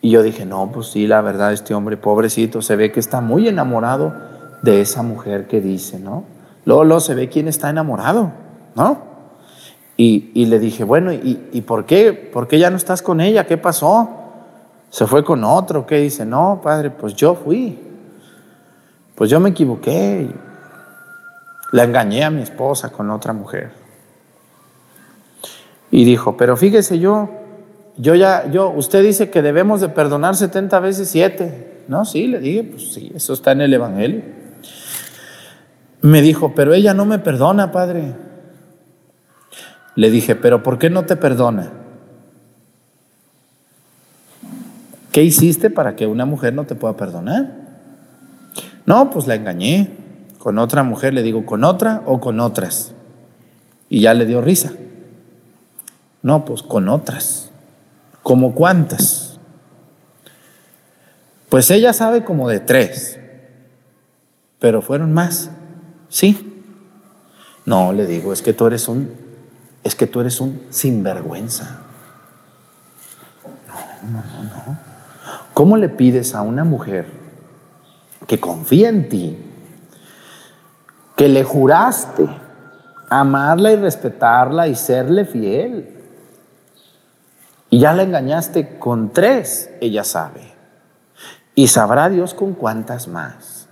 Y 0.00 0.10
yo 0.10 0.22
dije, 0.22 0.46
no, 0.46 0.70
pues 0.72 0.88
sí, 0.88 1.06
la 1.06 1.20
verdad, 1.20 1.52
este 1.52 1.74
hombre 1.74 1.96
pobrecito 1.96 2.62
se 2.62 2.76
ve 2.76 2.92
que 2.92 3.00
está 3.00 3.20
muy 3.20 3.48
enamorado 3.48 4.14
de 4.62 4.80
esa 4.80 5.02
mujer 5.02 5.46
que 5.46 5.60
dice, 5.60 5.98
¿no? 5.98 6.24
Luego, 6.64 7.00
se 7.00 7.14
ve 7.14 7.28
quién 7.28 7.48
está 7.48 7.70
enamorado, 7.70 8.30
¿no? 8.74 9.08
Y, 9.96 10.46
le 10.46 10.60
dije, 10.60 10.84
bueno, 10.84 11.12
¿y, 11.12 11.60
por 11.62 11.84
qué? 11.84 12.12
¿Por 12.12 12.46
qué 12.46 12.60
ya 12.60 12.70
no 12.70 12.76
estás 12.76 13.02
con 13.02 13.20
ella? 13.20 13.46
¿Qué 13.46 13.56
pasó? 13.56 14.08
¿Se 14.90 15.06
fue 15.08 15.24
con 15.24 15.42
otro? 15.42 15.86
¿Qué 15.86 15.96
dice? 15.96 16.24
No, 16.24 16.60
padre, 16.62 16.90
pues 16.90 17.14
yo 17.14 17.34
fui. 17.34 17.76
Pues 19.16 19.28
yo 19.28 19.40
me 19.40 19.50
equivoqué. 19.50 20.28
La 21.72 21.84
engañé 21.84 22.24
a 22.24 22.30
mi 22.30 22.42
esposa 22.42 22.90
con 22.90 23.10
otra 23.10 23.32
mujer. 23.32 23.70
Y 25.90 26.04
dijo, 26.04 26.36
pero 26.36 26.56
fíjese 26.56 26.98
yo, 26.98 27.30
yo 27.96 28.14
ya, 28.14 28.50
yo, 28.50 28.70
usted 28.70 29.02
dice 29.02 29.30
que 29.30 29.42
debemos 29.42 29.80
de 29.80 29.88
perdonar 29.88 30.36
70 30.36 30.80
veces 30.80 31.08
7. 31.08 31.84
No, 31.88 32.04
sí, 32.04 32.26
le 32.26 32.38
dije, 32.38 32.64
pues 32.64 32.92
sí, 32.92 33.10
eso 33.14 33.32
está 33.32 33.52
en 33.52 33.62
el 33.62 33.74
Evangelio. 33.74 34.22
Me 36.00 36.22
dijo, 36.22 36.54
pero 36.54 36.74
ella 36.74 36.94
no 36.94 37.06
me 37.06 37.18
perdona, 37.18 37.72
padre. 37.72 38.14
Le 39.94 40.10
dije, 40.10 40.36
pero 40.36 40.62
¿por 40.62 40.78
qué 40.78 40.90
no 40.90 41.04
te 41.06 41.16
perdona? 41.16 41.72
¿Qué 45.10 45.24
hiciste 45.24 45.70
para 45.70 45.96
que 45.96 46.06
una 46.06 46.24
mujer 46.24 46.54
no 46.54 46.64
te 46.64 46.76
pueda 46.76 46.96
perdonar? 46.96 47.50
No, 48.86 49.10
pues 49.10 49.26
la 49.26 49.34
engañé 49.34 49.90
con 50.48 50.58
otra 50.58 50.82
mujer, 50.82 51.12
le 51.12 51.22
digo, 51.22 51.44
¿con 51.44 51.62
otra 51.62 52.02
o 52.06 52.20
con 52.20 52.40
otras? 52.40 52.94
Y 53.90 54.00
ya 54.00 54.14
le 54.14 54.24
dio 54.24 54.40
risa. 54.40 54.72
No, 56.22 56.46
pues 56.46 56.62
con 56.62 56.88
otras. 56.88 57.50
¿Como 58.22 58.54
cuántas? 58.54 59.38
Pues 61.50 61.70
ella 61.70 61.92
sabe 61.92 62.24
como 62.24 62.48
de 62.48 62.60
tres, 62.60 63.20
pero 64.58 64.80
fueron 64.80 65.12
más. 65.12 65.50
Sí. 66.08 66.64
No, 67.66 67.92
le 67.92 68.06
digo, 68.06 68.32
es 68.32 68.40
que 68.40 68.54
tú 68.54 68.68
eres 68.68 68.88
un, 68.88 69.12
es 69.84 69.94
que 69.94 70.06
tú 70.06 70.22
eres 70.22 70.40
un 70.40 70.62
sinvergüenza. 70.70 71.80
No, 74.02 74.22
no, 74.22 74.44
no. 74.44 74.78
¿Cómo 75.52 75.76
le 75.76 75.90
pides 75.90 76.34
a 76.34 76.40
una 76.40 76.64
mujer 76.64 77.04
que 78.26 78.40
confía 78.40 78.88
en 78.88 79.10
ti, 79.10 79.36
que 81.18 81.28
le 81.28 81.42
juraste 81.42 82.28
amarla 83.10 83.72
y 83.72 83.76
respetarla 83.76 84.68
y 84.68 84.76
serle 84.76 85.24
fiel? 85.24 85.96
Y 87.70 87.80
ya 87.80 87.92
la 87.92 88.04
engañaste 88.04 88.78
con 88.78 89.12
tres, 89.12 89.68
ella 89.80 90.04
sabe. 90.04 90.52
Y 91.56 91.66
sabrá 91.66 92.08
Dios 92.08 92.34
con 92.34 92.54
cuántas 92.54 93.08
más. 93.08 93.66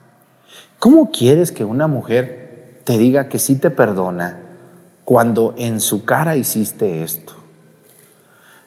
¿Cómo 0.80 1.12
quieres 1.12 1.52
que 1.52 1.64
una 1.64 1.86
mujer 1.86 2.80
te 2.82 2.98
diga 2.98 3.28
que 3.28 3.38
sí 3.38 3.54
te 3.54 3.70
perdona 3.70 4.40
cuando 5.04 5.54
en 5.56 5.80
su 5.80 6.04
cara 6.04 6.34
hiciste 6.34 7.04
esto? 7.04 7.32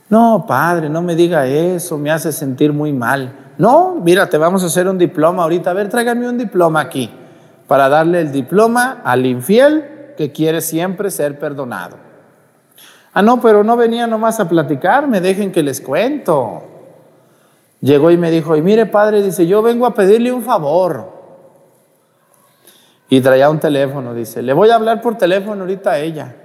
No, 0.08 0.46
padre, 0.48 0.90
no 0.90 1.02
me 1.02 1.16
diga 1.16 1.46
eso, 1.48 1.98
me 1.98 2.12
hace 2.12 2.32
sentir 2.32 2.72
muy 2.72 2.94
mal. 2.94 3.52
No, 3.58 3.96
mira, 3.96 4.30
te 4.30 4.38
vamos 4.38 4.64
a 4.64 4.68
hacer 4.68 4.88
un 4.88 4.98
diploma 4.98 5.44
ahorita. 5.44 5.72
A 5.72 5.74
ver, 5.74 5.90
tráigame 5.90 6.30
un 6.30 6.38
diploma 6.38 6.80
aquí 6.80 7.12
para 7.70 7.88
darle 7.88 8.20
el 8.20 8.32
diploma 8.32 9.00
al 9.04 9.28
infiel 9.28 10.14
que 10.18 10.32
quiere 10.32 10.60
siempre 10.60 11.12
ser 11.12 11.38
perdonado. 11.38 11.98
Ah, 13.14 13.22
no, 13.22 13.40
pero 13.40 13.64
no 13.64 13.78
venía 13.78 14.08
nomás 14.08 14.40
a 14.40 14.50
platicar, 14.50 15.08
me 15.08 15.22
dejen 15.22 15.52
que 15.52 15.62
les 15.62 15.80
cuento. 15.80 16.64
Llegó 17.80 18.10
y 18.10 18.18
me 18.18 18.32
dijo, 18.32 18.58
y 18.58 18.64
mire 18.64 18.88
padre, 18.88 19.22
dice, 19.22 19.46
yo 19.46 19.62
vengo 19.62 19.86
a 19.86 19.94
pedirle 19.94 20.32
un 20.32 20.42
favor. 20.42 21.14
Y 23.08 23.22
traía 23.22 23.52
un 23.52 23.60
teléfono, 23.60 24.16
dice, 24.16 24.42
le 24.42 24.54
voy 24.54 24.72
a 24.72 24.76
hablar 24.76 25.00
por 25.00 25.16
teléfono 25.16 25.62
ahorita 25.62 25.92
a 25.92 26.00
ella. 26.00 26.36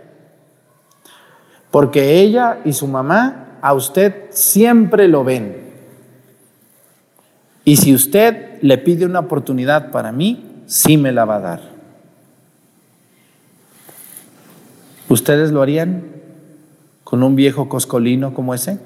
Porque 1.71 2.21
ella 2.21 2.59
y 2.67 2.75
su 2.75 2.87
mamá 2.87 3.57
a 3.63 3.73
usted 3.73 4.27
siempre 4.29 5.09
lo 5.09 5.25
ven. 5.25 5.73
Y 7.65 7.79
si 7.79 7.95
usted 7.95 8.59
le 8.61 8.77
pide 8.77 9.07
una 9.07 9.21
oportunidad 9.21 9.91
para 9.91 10.13
mí, 10.13 10.51
sí 10.67 10.97
me 10.97 11.13
la 11.13 11.25
va 11.25 11.37
a 11.37 11.41
dar. 11.41 11.61
¿Ustedes 15.09 15.53
lo 15.53 15.63
harían? 15.63 16.15
con 17.15 17.23
un 17.23 17.37
viejo 17.37 17.69
coscolino 17.69 18.35
como 18.35 18.55
ese? 18.55 18.81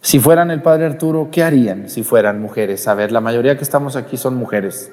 Si 0.00 0.18
fueran 0.18 0.50
el 0.50 0.62
padre 0.62 0.86
Arturo, 0.86 1.28
¿qué 1.30 1.44
harían 1.44 1.88
si 1.88 2.02
fueran 2.02 2.40
mujeres? 2.40 2.88
A 2.88 2.94
ver, 2.94 3.12
la 3.12 3.20
mayoría 3.20 3.56
que 3.56 3.62
estamos 3.62 3.94
aquí 3.94 4.16
son 4.16 4.34
mujeres. 4.34 4.90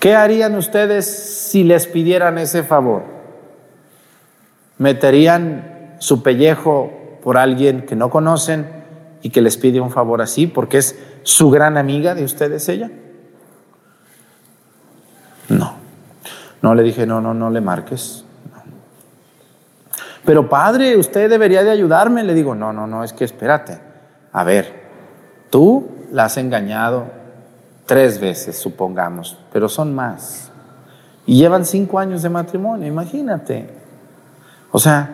¿Qué 0.00 0.14
harían 0.14 0.54
ustedes 0.54 1.06
si 1.06 1.64
les 1.64 1.86
pidieran 1.86 2.36
ese 2.36 2.62
favor? 2.62 3.04
¿Meterían 4.76 5.96
su 5.98 6.22
pellejo 6.22 6.92
por 7.22 7.38
alguien 7.38 7.86
que 7.86 7.96
no 7.96 8.10
conocen 8.10 8.66
y 9.22 9.30
que 9.30 9.40
les 9.40 9.56
pide 9.56 9.80
un 9.80 9.90
favor 9.90 10.20
así 10.20 10.46
porque 10.46 10.76
es 10.76 10.98
su 11.22 11.50
gran 11.50 11.78
amiga 11.78 12.14
de 12.14 12.24
ustedes 12.24 12.68
ella? 12.68 12.90
No. 15.48 15.76
No 16.66 16.74
le 16.74 16.82
dije, 16.82 17.06
no, 17.06 17.20
no, 17.20 17.32
no 17.32 17.48
le 17.48 17.60
marques. 17.60 18.24
Pero 20.24 20.48
padre, 20.48 20.96
usted 20.96 21.30
debería 21.30 21.62
de 21.62 21.70
ayudarme. 21.70 22.24
Le 22.24 22.34
digo, 22.34 22.56
no, 22.56 22.72
no, 22.72 22.88
no, 22.88 23.04
es 23.04 23.12
que 23.12 23.22
espérate. 23.22 23.78
A 24.32 24.42
ver, 24.42 24.72
tú 25.48 25.86
la 26.10 26.24
has 26.24 26.36
engañado 26.38 27.04
tres 27.86 28.18
veces, 28.18 28.58
supongamos, 28.58 29.38
pero 29.52 29.68
son 29.68 29.94
más. 29.94 30.50
Y 31.24 31.38
llevan 31.38 31.64
cinco 31.64 32.00
años 32.00 32.22
de 32.22 32.30
matrimonio, 32.30 32.88
imagínate. 32.88 33.70
O 34.72 34.80
sea, 34.80 35.08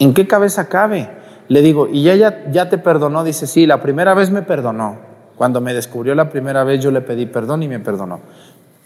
¿en 0.00 0.12
qué 0.12 0.26
cabeza 0.26 0.68
cabe? 0.68 1.10
Le 1.46 1.62
digo, 1.62 1.86
¿y 1.86 2.10
ella 2.10 2.50
ya 2.50 2.68
te 2.68 2.78
perdonó? 2.78 3.22
Dice, 3.22 3.46
sí, 3.46 3.66
la 3.66 3.80
primera 3.80 4.14
vez 4.14 4.32
me 4.32 4.42
perdonó. 4.42 4.96
Cuando 5.36 5.60
me 5.60 5.74
descubrió 5.74 6.16
la 6.16 6.28
primera 6.28 6.64
vez 6.64 6.82
yo 6.82 6.90
le 6.90 7.02
pedí 7.02 7.26
perdón 7.26 7.62
y 7.62 7.68
me 7.68 7.78
perdonó. 7.78 8.18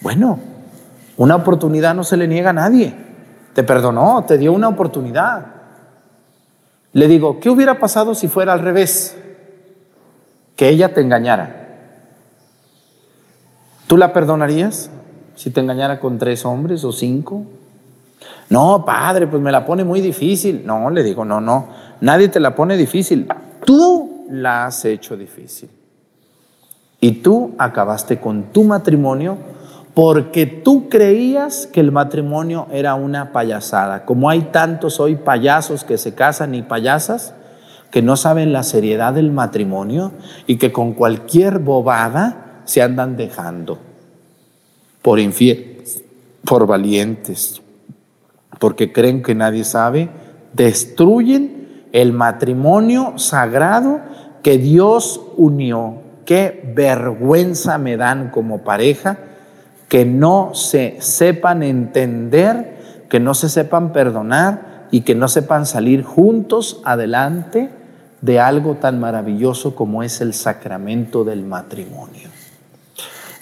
Bueno, 0.02 0.38
una 1.16 1.36
oportunidad 1.36 1.94
no 1.94 2.04
se 2.04 2.16
le 2.16 2.28
niega 2.28 2.50
a 2.50 2.54
nadie. 2.54 2.94
Te 3.54 3.62
perdonó, 3.62 4.24
te 4.26 4.36
dio 4.38 4.52
una 4.52 4.68
oportunidad. 4.68 5.46
Le 6.92 7.08
digo, 7.08 7.40
¿qué 7.40 7.50
hubiera 7.50 7.78
pasado 7.78 8.14
si 8.14 8.28
fuera 8.28 8.52
al 8.52 8.60
revés? 8.60 9.16
Que 10.56 10.68
ella 10.68 10.92
te 10.92 11.00
engañara. 11.00 11.66
¿Tú 13.86 13.96
la 13.96 14.12
perdonarías 14.12 14.90
si 15.34 15.50
te 15.50 15.60
engañara 15.60 16.00
con 16.00 16.18
tres 16.18 16.44
hombres 16.44 16.84
o 16.84 16.92
cinco? 16.92 17.44
No, 18.48 18.84
padre, 18.84 19.26
pues 19.26 19.42
me 19.42 19.52
la 19.52 19.64
pone 19.64 19.84
muy 19.84 20.00
difícil. 20.00 20.62
No, 20.64 20.90
le 20.90 21.02
digo, 21.02 21.24
no, 21.24 21.40
no, 21.40 21.68
nadie 22.00 22.28
te 22.28 22.40
la 22.40 22.54
pone 22.54 22.76
difícil. 22.76 23.28
Tú 23.64 24.26
la 24.30 24.66
has 24.66 24.84
hecho 24.84 25.16
difícil. 25.16 25.70
Y 27.00 27.22
tú 27.22 27.54
acabaste 27.58 28.18
con 28.20 28.44
tu 28.52 28.64
matrimonio 28.64 29.36
porque 29.96 30.44
tú 30.44 30.90
creías 30.90 31.66
que 31.66 31.80
el 31.80 31.90
matrimonio 31.90 32.66
era 32.70 32.94
una 32.96 33.32
payasada. 33.32 34.04
Como 34.04 34.28
hay 34.28 34.42
tantos 34.52 35.00
hoy 35.00 35.16
payasos 35.16 35.84
que 35.84 35.96
se 35.96 36.14
casan 36.14 36.54
y 36.54 36.60
payasas 36.60 37.32
que 37.90 38.02
no 38.02 38.18
saben 38.18 38.52
la 38.52 38.62
seriedad 38.62 39.14
del 39.14 39.32
matrimonio 39.32 40.12
y 40.46 40.58
que 40.58 40.70
con 40.70 40.92
cualquier 40.92 41.60
bobada 41.60 42.60
se 42.66 42.82
andan 42.82 43.16
dejando 43.16 43.78
por 45.00 45.18
infieles, 45.18 46.04
por 46.44 46.66
valientes, 46.66 47.62
porque 48.58 48.92
creen 48.92 49.22
que 49.22 49.34
nadie 49.34 49.64
sabe, 49.64 50.10
destruyen 50.52 51.86
el 51.92 52.12
matrimonio 52.12 53.14
sagrado 53.16 54.02
que 54.42 54.58
Dios 54.58 55.22
unió. 55.38 56.02
Qué 56.26 56.70
vergüenza 56.76 57.78
me 57.78 57.96
dan 57.96 58.28
como 58.28 58.62
pareja 58.62 59.20
que 59.88 60.04
no 60.04 60.50
se 60.54 60.96
sepan 61.00 61.62
entender, 61.62 63.04
que 63.08 63.20
no 63.20 63.34
se 63.34 63.48
sepan 63.48 63.92
perdonar 63.92 64.86
y 64.90 65.02
que 65.02 65.14
no 65.14 65.28
sepan 65.28 65.66
salir 65.66 66.02
juntos 66.02 66.80
adelante 66.84 67.70
de 68.20 68.40
algo 68.40 68.76
tan 68.76 68.98
maravilloso 68.98 69.74
como 69.74 70.02
es 70.02 70.20
el 70.20 70.34
sacramento 70.34 71.24
del 71.24 71.44
matrimonio. 71.44 72.28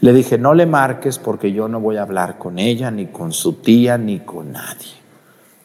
Le 0.01 0.13
dije, 0.13 0.37
no 0.37 0.53
le 0.53 0.67
marques 0.67 1.19
porque 1.19 1.53
yo 1.53 1.69
no 1.69 1.81
voy 1.81 1.97
a 1.97 2.03
hablar 2.03 2.37
con 2.37 2.59
ella, 2.59 2.91
ni 2.91 3.07
con 3.07 3.33
su 3.33 3.55
tía, 3.55 3.97
ni 3.97 4.21
con 4.21 4.53
nadie. 4.53 4.93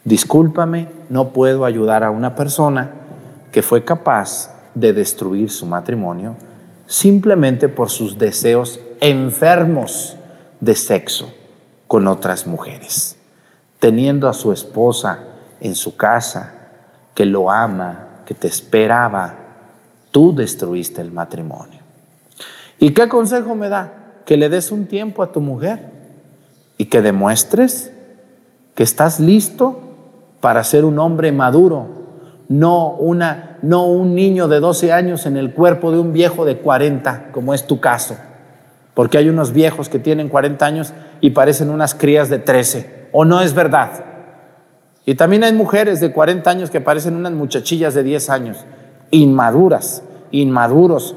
Discúlpame, 0.05 0.87
no 1.09 1.29
puedo 1.29 1.65
ayudar 1.65 2.05
a 2.05 2.11
una 2.11 2.35
persona 2.35 2.91
que 3.51 3.61
fue 3.61 3.83
capaz 3.83 4.55
de 4.75 4.93
destruir 4.93 5.49
su 5.49 5.65
matrimonio 5.65 6.35
simplemente 6.87 7.67
por 7.67 7.89
sus 7.89 8.17
deseos 8.17 8.79
enfermos 9.01 10.15
de 10.59 10.75
sexo 10.75 11.33
con 11.87 12.07
otras 12.07 12.47
mujeres, 12.47 13.17
teniendo 13.79 14.27
a 14.27 14.33
su 14.33 14.51
esposa 14.51 15.19
en 15.59 15.75
su 15.75 15.95
casa, 15.95 16.53
que 17.15 17.25
lo 17.25 17.51
ama, 17.51 18.21
que 18.25 18.33
te 18.33 18.47
esperaba, 18.47 19.35
tú 20.11 20.33
destruiste 20.33 21.01
el 21.01 21.11
matrimonio. 21.11 21.79
¿Y 22.77 22.93
qué 22.93 23.09
consejo 23.09 23.55
me 23.55 23.69
da? 23.69 24.21
Que 24.25 24.37
le 24.37 24.49
des 24.49 24.71
un 24.71 24.85
tiempo 24.85 25.23
a 25.23 25.31
tu 25.31 25.41
mujer 25.41 25.91
y 26.77 26.85
que 26.85 27.01
demuestres 27.01 27.91
que 28.75 28.83
estás 28.83 29.19
listo 29.19 29.81
para 30.39 30.63
ser 30.63 30.85
un 30.85 30.99
hombre 30.99 31.31
maduro, 31.31 31.87
no, 32.47 32.91
una, 32.91 33.57
no 33.61 33.85
un 33.87 34.15
niño 34.15 34.47
de 34.47 34.59
12 34.59 34.93
años 34.93 35.25
en 35.25 35.35
el 35.35 35.53
cuerpo 35.53 35.91
de 35.91 35.99
un 35.99 36.13
viejo 36.13 36.45
de 36.45 36.57
40, 36.57 37.31
como 37.31 37.53
es 37.53 37.67
tu 37.67 37.79
caso. 37.79 38.15
Porque 38.99 39.17
hay 39.17 39.29
unos 39.29 39.53
viejos 39.53 39.87
que 39.87 39.97
tienen 39.97 40.27
40 40.27 40.65
años 40.65 40.93
y 41.21 41.29
parecen 41.29 41.69
unas 41.69 41.95
crías 41.95 42.27
de 42.27 42.37
13. 42.37 43.07
¿O 43.13 43.23
no 43.23 43.39
es 43.39 43.53
verdad? 43.53 43.91
Y 45.05 45.15
también 45.15 45.45
hay 45.45 45.53
mujeres 45.53 46.01
de 46.01 46.11
40 46.11 46.49
años 46.51 46.69
que 46.69 46.81
parecen 46.81 47.15
unas 47.15 47.31
muchachillas 47.31 47.93
de 47.93 48.03
10 48.03 48.29
años. 48.29 48.65
Inmaduras, 49.09 50.03
inmaduros. 50.31 51.15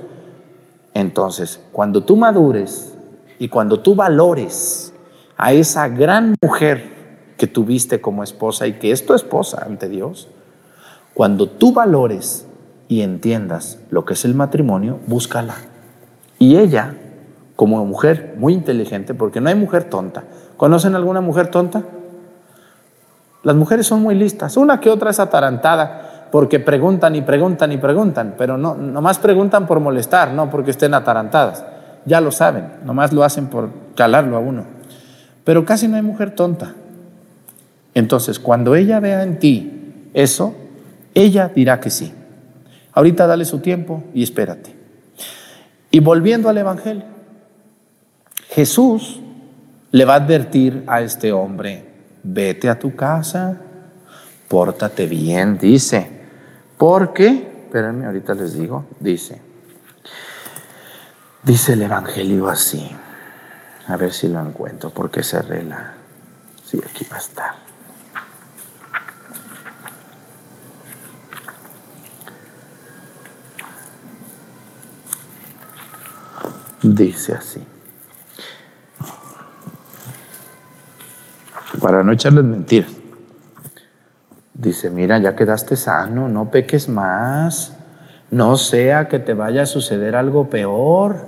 Entonces, 0.95 1.59
cuando 1.73 2.05
tú 2.05 2.17
madures 2.17 2.95
y 3.41 3.49
cuando 3.49 3.81
tú 3.81 3.97
valores 3.97 4.95
a 5.37 5.53
esa 5.53 5.89
gran 5.89 6.37
mujer 6.41 6.85
que 7.37 7.49
tuviste 7.49 8.01
como 8.01 8.23
esposa 8.23 8.69
y 8.69 8.75
que 8.75 8.93
es 8.93 9.05
tu 9.05 9.13
esposa 9.13 9.65
ante 9.67 9.89
Dios, 9.89 10.29
cuando 11.15 11.49
tú 11.49 11.73
valores 11.73 12.47
y 12.87 13.01
entiendas 13.01 13.81
lo 13.91 14.05
que 14.05 14.15
es 14.15 14.25
el 14.25 14.37
matrimonio, 14.37 15.01
búscala. 15.09 15.57
Y 16.39 16.59
ella 16.59 16.95
como 17.63 17.87
mujer 17.87 18.35
muy 18.39 18.55
inteligente, 18.55 19.15
porque 19.15 19.41
no 19.41 19.49
hay 19.49 19.55
mujer 19.55 19.85
tonta. 19.85 20.25
¿Conocen 20.57 20.97
alguna 20.97 21.21
mujer 21.21 21.47
tonta? 21.47 21.85
Las 23.45 23.55
mujeres 23.55 23.87
son 23.87 24.03
muy 24.03 24.17
listas. 24.17 24.57
Una 24.57 24.81
que 24.81 24.91
otra 24.91 25.11
es 25.11 25.21
atarantada 25.21 26.27
porque 26.33 26.59
preguntan 26.59 27.15
y 27.15 27.23
preguntan 27.23 27.71
y 27.71 27.77
preguntan, 27.77 28.35
pero 28.37 28.59
no, 28.59 28.75
nomás 28.75 29.21
preguntan 29.21 29.69
por 29.69 29.79
molestar, 29.79 30.33
no 30.33 30.51
porque 30.51 30.73
estén 30.73 30.93
atarantadas. 30.93 31.65
Ya 32.05 32.21
lo 32.21 32.33
saben, 32.33 32.67
nomás 32.85 33.13
lo 33.13 33.23
hacen 33.23 33.47
por 33.47 33.69
calarlo 33.95 34.37
a 34.37 34.41
uno. 34.41 34.65
Pero 35.45 35.65
casi 35.65 35.87
no 35.87 35.95
hay 35.95 36.03
mujer 36.03 36.35
tonta. 36.35 36.75
Entonces, 37.95 38.41
cuando 38.41 38.75
ella 38.75 38.99
vea 38.99 39.23
en 39.23 39.39
ti 39.39 40.09
eso, 40.15 40.53
ella 41.15 41.53
dirá 41.55 41.79
que 41.79 41.91
sí. 41.91 42.13
Ahorita 42.93 43.29
dale 43.29 43.45
su 43.45 43.61
tiempo 43.61 44.03
y 44.15 44.25
espérate. 44.25 44.75
Y 45.93 46.01
volviendo 46.01 46.49
al 46.49 46.59
Evangelio, 46.59 47.12
Jesús 48.55 49.19
le 49.93 50.05
va 50.05 50.15
a 50.15 50.17
advertir 50.17 50.85
a 50.87 51.01
este 51.01 51.33
hombre, 51.33 51.85
vete 52.23 52.69
a 52.69 52.79
tu 52.79 52.95
casa, 52.95 53.59
pórtate 54.47 55.07
bien, 55.07 55.57
dice, 55.57 56.07
porque, 56.77 57.65
espérenme, 57.65 58.05
ahorita 58.05 58.35
les 58.35 58.53
digo, 58.53 58.85
dice, 59.01 59.41
dice 61.43 61.73
el 61.73 61.83
Evangelio 61.83 62.49
así, 62.49 62.91
a 63.87 63.97
ver 63.97 64.13
si 64.13 64.29
lo 64.29 64.41
encuentro, 64.41 64.91
porque 64.91 65.23
se 65.23 65.41
rela, 65.41 65.95
sí, 66.63 66.79
aquí 66.85 67.07
va 67.11 67.17
a 67.17 67.21
estar. 67.21 67.55
Dice 76.83 77.33
así. 77.33 77.72
Para 81.81 82.03
no 82.03 82.13
echarles 82.13 82.45
mentiras. 82.45 82.91
Dice, 84.55 84.91
mira, 84.91 85.19
ya 85.19 85.35
quedaste 85.35 85.77
sano, 85.77 86.29
no 86.29 86.51
peques 86.51 86.89
más, 86.89 87.77
no 88.31 88.57
sea 88.57 89.09
que 89.09 89.19
te 89.19 89.35
vaya 89.35 89.63
a 89.63 89.67
suceder 89.67 90.15
algo 90.15 90.49
peor. 90.51 91.27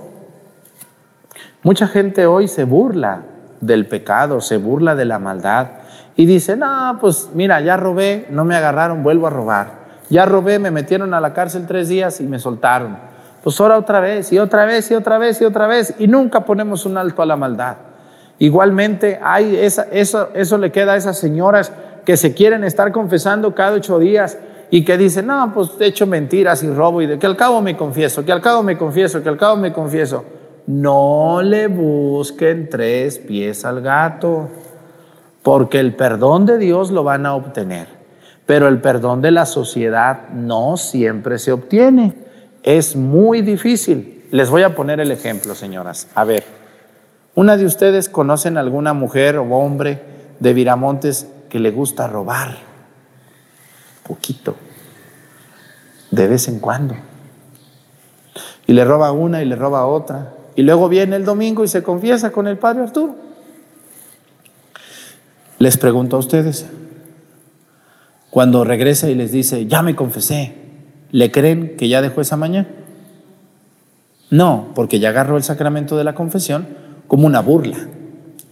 Mucha 1.63 1.87
gente 1.87 2.27
hoy 2.27 2.47
se 2.47 2.63
burla 2.63 3.23
del 3.61 3.87
pecado, 3.87 4.41
se 4.41 4.57
burla 4.57 4.95
de 4.95 5.05
la 5.05 5.19
maldad 5.19 5.67
y 6.15 6.25
dice, 6.25 6.55
no, 6.55 6.97
pues 7.01 7.29
mira, 7.33 7.59
ya 7.61 7.77
robé, 7.77 8.27
no 8.29 8.45
me 8.45 8.55
agarraron, 8.55 9.03
vuelvo 9.03 9.27
a 9.27 9.31
robar. 9.31 9.85
Ya 10.09 10.25
robé, 10.25 10.59
me 10.59 10.71
metieron 10.71 11.13
a 11.13 11.19
la 11.19 11.33
cárcel 11.33 11.65
tres 11.67 11.89
días 11.89 12.21
y 12.21 12.23
me 12.23 12.39
soltaron. 12.39 12.97
Pues 13.43 13.59
ahora 13.59 13.77
otra 13.77 13.99
vez, 13.99 14.31
y 14.31 14.39
otra 14.39 14.65
vez, 14.65 14.89
y 14.91 14.95
otra 14.95 15.17
vez, 15.17 15.41
y 15.41 15.45
otra 15.45 15.67
vez, 15.67 15.95
y 15.99 16.07
nunca 16.07 16.45
ponemos 16.45 16.85
un 16.85 16.97
alto 16.97 17.21
a 17.21 17.25
la 17.25 17.35
maldad. 17.35 17.75
Igualmente, 18.39 19.19
hay 19.21 19.55
esa, 19.55 19.83
eso, 19.91 20.29
eso 20.33 20.57
le 20.57 20.71
queda 20.71 20.93
a 20.93 20.95
esas 20.97 21.17
señoras 21.17 21.71
que 22.05 22.17
se 22.17 22.33
quieren 22.33 22.63
estar 22.63 22.91
confesando 22.91 23.55
cada 23.55 23.73
ocho 23.73 23.97
días 23.99 24.37
y 24.69 24.83
que 24.83 24.97
dicen, 24.97 25.27
no, 25.27 25.51
pues 25.53 25.69
he 25.79 25.85
hecho 25.85 26.05
mentiras 26.07 26.63
y 26.63 26.69
robo 26.69 27.01
y 27.01 27.07
de 27.07 27.19
que 27.19 27.25
al 27.25 27.37
cabo 27.37 27.61
me 27.61 27.77
confieso, 27.77 28.25
que 28.25 28.31
al 28.31 28.41
cabo 28.41 28.63
me 28.63 28.77
confieso, 28.77 29.21
que 29.23 29.29
al 29.29 29.37
cabo 29.37 29.55
me 29.57 29.71
confieso. 29.71 30.23
No 30.67 31.41
le 31.43 31.67
busquen 31.67 32.69
tres 32.69 33.19
pies 33.19 33.65
al 33.65 33.81
gato, 33.81 34.49
porque 35.43 35.79
el 35.79 35.95
perdón 35.95 36.45
de 36.45 36.57
Dios 36.57 36.89
lo 36.89 37.03
van 37.03 37.25
a 37.27 37.35
obtener, 37.35 37.87
pero 38.47 38.67
el 38.67 38.81
perdón 38.81 39.21
de 39.21 39.31
la 39.31 39.45
sociedad 39.45 40.29
no 40.29 40.75
siempre 40.75 41.37
se 41.37 41.51
obtiene. 41.51 42.15
Es 42.63 42.95
muy 42.95 43.41
difícil. 43.41 44.23
Les 44.31 44.49
voy 44.49 44.63
a 44.63 44.75
poner 44.75 44.99
el 44.99 45.11
ejemplo, 45.11 45.53
señoras. 45.53 46.07
A 46.15 46.23
ver, 46.23 46.43
¿una 47.35 47.57
de 47.57 47.65
ustedes 47.65 48.09
conocen 48.09 48.57
alguna 48.57 48.93
mujer 48.93 49.37
o 49.37 49.43
hombre 49.55 50.01
de 50.39 50.53
Viramontes 50.53 51.27
que 51.49 51.59
le 51.59 51.71
gusta 51.71 52.07
robar? 52.07 52.57
Poquito, 54.07 54.55
de 56.11 56.27
vez 56.27 56.47
en 56.47 56.59
cuando. 56.59 56.95
Y 58.67 58.73
le 58.73 58.83
roba 58.83 59.11
una 59.11 59.43
y 59.43 59.45
le 59.45 59.55
roba 59.55 59.85
otra. 59.85 60.33
Y 60.55 60.63
luego 60.63 60.89
viene 60.89 61.17
el 61.17 61.25
domingo 61.25 61.63
y 61.63 61.67
se 61.67 61.83
confiesa 61.83 62.31
con 62.31 62.47
el 62.47 62.57
padre 62.57 62.83
Arturo. 62.83 63.15
Les 65.59 65.77
pregunto 65.77 66.15
a 66.15 66.19
ustedes, 66.19 66.65
cuando 68.29 68.63
regresa 68.63 69.09
y 69.09 69.15
les 69.15 69.31
dice, 69.31 69.67
ya 69.67 69.81
me 69.81 69.95
confesé, 69.95 70.55
¿le 71.11 71.31
creen 71.31 71.77
que 71.77 71.87
ya 71.87 72.01
dejó 72.01 72.21
esa 72.21 72.35
mañana? 72.35 72.67
No, 74.29 74.71
porque 74.75 74.99
ya 74.99 75.09
agarró 75.09 75.37
el 75.37 75.43
sacramento 75.43 75.95
de 75.97 76.03
la 76.03 76.15
confesión 76.15 76.67
como 77.07 77.27
una 77.27 77.41
burla. 77.41 77.77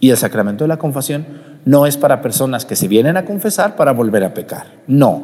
Y 0.00 0.10
el 0.10 0.16
sacramento 0.16 0.64
de 0.64 0.68
la 0.68 0.76
confesión 0.76 1.26
no 1.64 1.86
es 1.86 1.96
para 1.96 2.20
personas 2.20 2.64
que 2.64 2.76
se 2.76 2.88
vienen 2.88 3.16
a 3.16 3.24
confesar 3.24 3.76
para 3.76 3.92
volver 3.92 4.24
a 4.24 4.34
pecar. 4.34 4.66
No. 4.86 5.22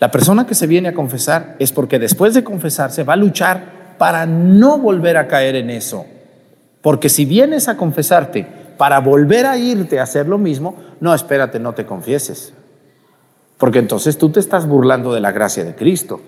La 0.00 0.10
persona 0.10 0.46
que 0.46 0.54
se 0.54 0.66
viene 0.66 0.88
a 0.88 0.94
confesar 0.94 1.56
es 1.58 1.72
porque 1.72 1.98
después 1.98 2.34
de 2.34 2.44
confesarse 2.44 3.04
va 3.04 3.12
a 3.12 3.16
luchar 3.16 3.96
para 3.98 4.26
no 4.26 4.78
volver 4.78 5.16
a 5.16 5.28
caer 5.28 5.56
en 5.56 5.70
eso. 5.70 6.06
Porque 6.82 7.08
si 7.08 7.24
vienes 7.24 7.68
a 7.68 7.76
confesarte 7.76 8.46
para 8.76 9.00
volver 9.00 9.46
a 9.46 9.56
irte 9.56 10.00
a 10.00 10.02
hacer 10.02 10.28
lo 10.28 10.36
mismo, 10.36 10.76
no, 11.00 11.14
espérate, 11.14 11.58
no 11.60 11.72
te 11.72 11.86
confieses. 11.86 12.52
Porque 13.56 13.78
entonces 13.78 14.18
tú 14.18 14.30
te 14.30 14.40
estás 14.40 14.66
burlando 14.66 15.14
de 15.14 15.20
la 15.20 15.32
gracia 15.32 15.64
de 15.64 15.74
Cristo. 15.74 16.20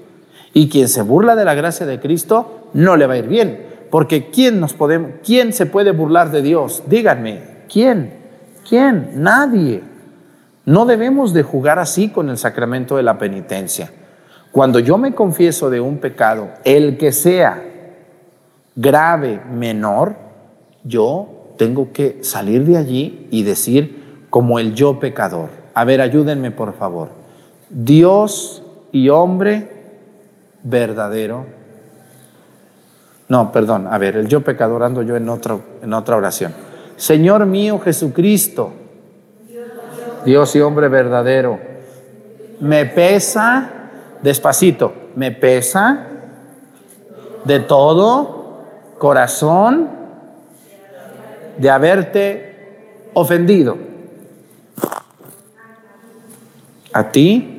Y 0.55 0.69
quien 0.69 0.89
se 0.89 1.03
burla 1.03 1.37
de 1.37 1.45
la 1.45 1.55
gracia 1.55 1.85
de 1.85 2.01
Cristo 2.01 2.71
no 2.73 2.97
le 2.97 3.07
va 3.07 3.15
a 3.15 3.19
ir 3.19 3.27
bien. 3.27 3.66
Porque 3.91 4.31
¿quién, 4.31 4.61
nos 4.61 4.73
podemos, 4.73 5.11
¿quién 5.25 5.53
se 5.53 5.67
puede 5.67 5.93
burlar 5.93 6.31
de 6.31 6.43
Dios? 6.43 6.83
Díganme, 6.89 7.41
¿quién? 7.73 8.13
¿Quién? 8.69 9.11
Nadie. 9.23 9.83
No 10.65 10.87
debemos 10.87 11.33
de 11.33 11.43
jugar 11.43 11.79
así 11.79 12.09
con 12.09 12.29
el 12.29 12.39
sacramento 12.39 12.97
de 12.97 13.05
la 13.05 13.19
penitencia. 13.19 13.91
Cuando 14.51 14.81
yo 14.81 14.99
me 14.99 15.15
confieso 15.15 15.71
de 15.71 15.81
un 15.81 15.99
pecado, 15.99 16.49
el 16.65 16.97
que 16.97 17.13
sea 17.13 17.63
grave, 18.75 19.41
menor, 19.53 20.17
yo 20.83 21.53
tengo 21.57 21.93
que 21.93 22.19
salir 22.23 22.65
de 22.65 22.77
allí 22.77 23.29
y 23.31 23.43
decir 23.43 24.27
como 24.31 24.59
el 24.59 24.75
yo 24.75 24.99
pecador. 24.99 25.51
A 25.75 25.85
ver, 25.85 26.01
ayúdenme 26.01 26.51
por 26.51 26.75
favor. 26.75 27.11
Dios 27.71 28.63
y 28.93 29.09
hombre 29.09 29.69
verdadero. 30.63 31.47
No, 33.29 33.51
perdón, 33.51 33.89
a 33.91 33.99
ver, 33.99 34.17
el 34.17 34.29
yo 34.29 34.43
pecador 34.43 34.83
ando 34.85 35.03
yo 35.03 35.17
en, 35.17 35.29
otra 35.29 35.59
en 35.83 35.93
otra 35.93 36.17
oración. 36.17 36.55
Señor 36.97 37.45
mío 37.47 37.81
Jesucristo, 37.81 38.73
Dios 40.25 40.55
y 40.57 40.61
hombre 40.61 40.89
verdadero, 40.89 41.59
me 42.61 42.87
pesa, 42.87 43.71
despacito, 44.23 44.93
me 45.15 45.33
pesa 45.33 46.07
de 47.45 47.61
todo 47.61 48.65
corazón 48.99 49.89
de 51.59 51.71
haberte 51.71 53.09
ofendido. 53.15 53.77
¿A 56.93 57.11
ti? 57.11 57.53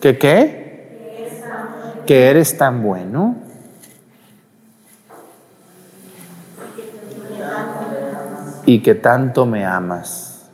¿Que 0.00 0.18
qué? 0.18 2.00
Que 2.06 2.30
eres 2.30 2.56
tan 2.56 2.82
bueno. 2.82 3.49
Y 8.66 8.80
que 8.80 8.94
tanto 8.94 9.46
me 9.46 9.64
amas. 9.64 10.50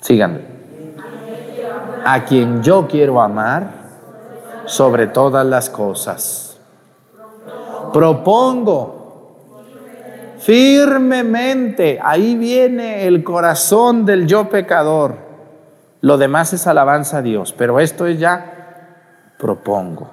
Síganme. 0.00 0.40
A 2.04 2.24
quien 2.24 2.62
yo 2.62 2.86
quiero 2.88 3.20
amar 3.20 3.70
sobre 4.66 5.06
todas 5.06 5.46
las 5.46 5.70
cosas. 5.70 6.58
Propongo 7.92 8.98
firmemente, 10.38 11.98
ahí 12.02 12.36
viene 12.36 13.06
el 13.06 13.24
corazón 13.24 14.04
del 14.04 14.26
yo 14.26 14.48
pecador. 14.48 15.16
Lo 16.00 16.16
demás 16.16 16.52
es 16.52 16.66
alabanza 16.66 17.18
a 17.18 17.22
Dios, 17.22 17.52
pero 17.52 17.80
esto 17.80 18.06
es 18.06 18.18
ya 18.18 18.54
propongo 19.36 20.10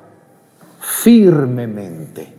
firmemente. 0.79 2.33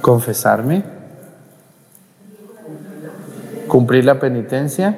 Confesarme, 0.00 0.82
cumplir 3.72 4.04
la 4.04 4.20
penitencia, 4.20 4.94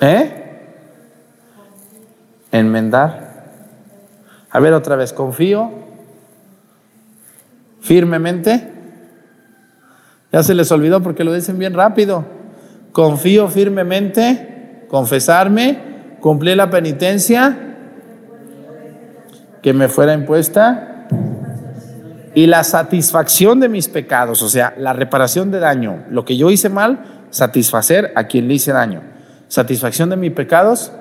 ¿eh? 0.00 0.30
Enmendar. 2.50 3.44
A 4.50 4.58
ver 4.58 4.72
otra 4.72 4.96
vez, 4.96 5.12
confío 5.12 5.70
firmemente. 7.80 8.68
Ya 10.32 10.42
se 10.42 10.56
les 10.56 10.72
olvidó 10.72 11.04
porque 11.04 11.22
lo 11.22 11.32
dicen 11.32 11.56
bien 11.56 11.72
rápido. 11.72 12.24
Confío 12.90 13.46
firmemente, 13.46 14.86
confesarme, 14.88 16.16
cumplir 16.18 16.56
la 16.56 16.68
penitencia 16.68 17.56
que 19.62 19.72
me 19.72 19.86
fuera 19.86 20.14
impuesta 20.14 20.95
y 22.36 22.46
la 22.46 22.64
satisfacción 22.64 23.60
de 23.60 23.70
mis 23.70 23.88
pecados, 23.88 24.42
o 24.42 24.50
sea, 24.50 24.74
la 24.76 24.92
reparación 24.92 25.50
de 25.50 25.58
daño, 25.58 26.04
lo 26.10 26.26
que 26.26 26.36
yo 26.36 26.50
hice 26.50 26.68
mal, 26.68 27.26
satisfacer 27.30 28.12
a 28.14 28.24
quien 28.24 28.46
le 28.46 28.52
hice 28.52 28.72
daño. 28.72 29.00
Satisfacción 29.48 30.10
de 30.10 30.16
mis 30.16 30.32
pecados. 30.32 30.92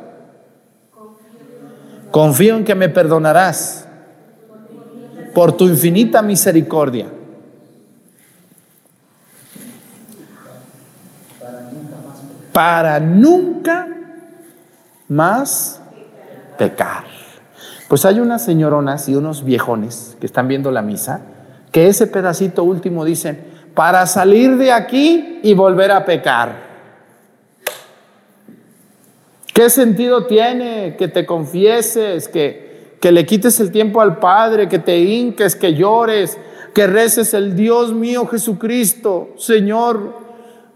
Confío 2.10 2.56
en 2.56 2.64
que 2.64 2.74
me 2.74 2.88
perdonarás 2.88 3.86
por 5.34 5.58
tu 5.58 5.66
infinita 5.66 6.22
misericordia. 6.22 7.08
Para 12.54 12.98
nunca 13.02 13.90
más 15.10 15.82
pecar. 16.58 17.15
Pues 17.96 18.04
hay 18.04 18.20
unas 18.20 18.44
señoronas 18.44 19.08
y 19.08 19.16
unos 19.16 19.46
viejones 19.46 20.18
que 20.20 20.26
están 20.26 20.50
viendo 20.50 20.70
la 20.70 20.82
misa, 20.82 21.22
que 21.72 21.88
ese 21.88 22.08
pedacito 22.08 22.66
último 22.66 23.06
dicen, 23.06 23.40
para 23.74 24.06
salir 24.06 24.58
de 24.58 24.74
aquí 24.74 25.40
y 25.44 25.54
volver 25.54 25.92
a 25.92 26.04
pecar. 26.04 26.58
¿Qué 29.54 29.70
sentido 29.70 30.26
tiene 30.26 30.98
que 30.98 31.08
te 31.08 31.26
confieses, 31.26 32.28
que, 32.28 32.98
que 33.00 33.14
le 33.14 33.26
quites 33.26 33.62
el 33.62 33.72
tiempo 33.72 34.02
al 34.02 34.20
Padre, 34.20 34.68
que 34.68 34.80
te 34.80 35.00
hinques, 35.00 35.56
que 35.56 35.74
llores, 35.74 36.38
que 36.74 36.88
reces 36.88 37.34
el 37.34 37.56
Dios 37.56 37.94
mío 37.94 38.28
Jesucristo? 38.28 39.30
Señor, 39.38 40.25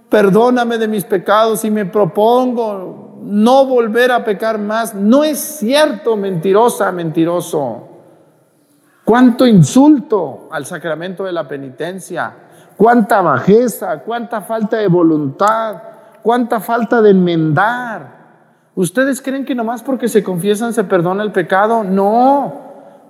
perdóname 0.09 0.77
de 0.77 0.87
mis 0.87 1.05
pecados 1.05 1.63
y 1.63 1.71
me 1.71 1.85
propongo 1.85 3.19
no 3.21 3.65
volver 3.65 4.11
a 4.11 4.23
pecar 4.23 4.57
más. 4.57 4.95
No 4.95 5.23
es 5.23 5.39
cierto, 5.39 6.17
mentirosa, 6.17 6.91
mentiroso. 6.91 7.87
Cuánto 9.05 9.45
insulto 9.45 10.49
al 10.51 10.65
sacramento 10.65 11.23
de 11.23 11.31
la 11.31 11.47
penitencia, 11.47 12.33
cuánta 12.77 13.21
bajeza, 13.21 13.99
cuánta 13.99 14.41
falta 14.41 14.77
de 14.77 14.87
voluntad, 14.87 15.77
cuánta 16.21 16.59
falta 16.59 17.01
de 17.01 17.11
enmendar. 17.11 18.19
¿Ustedes 18.75 19.21
creen 19.21 19.45
que 19.45 19.55
nomás 19.55 19.83
porque 19.83 20.07
se 20.07 20.23
confiesan 20.23 20.73
se 20.73 20.83
perdona 20.83 21.23
el 21.23 21.31
pecado? 21.31 21.83
No. 21.83 22.69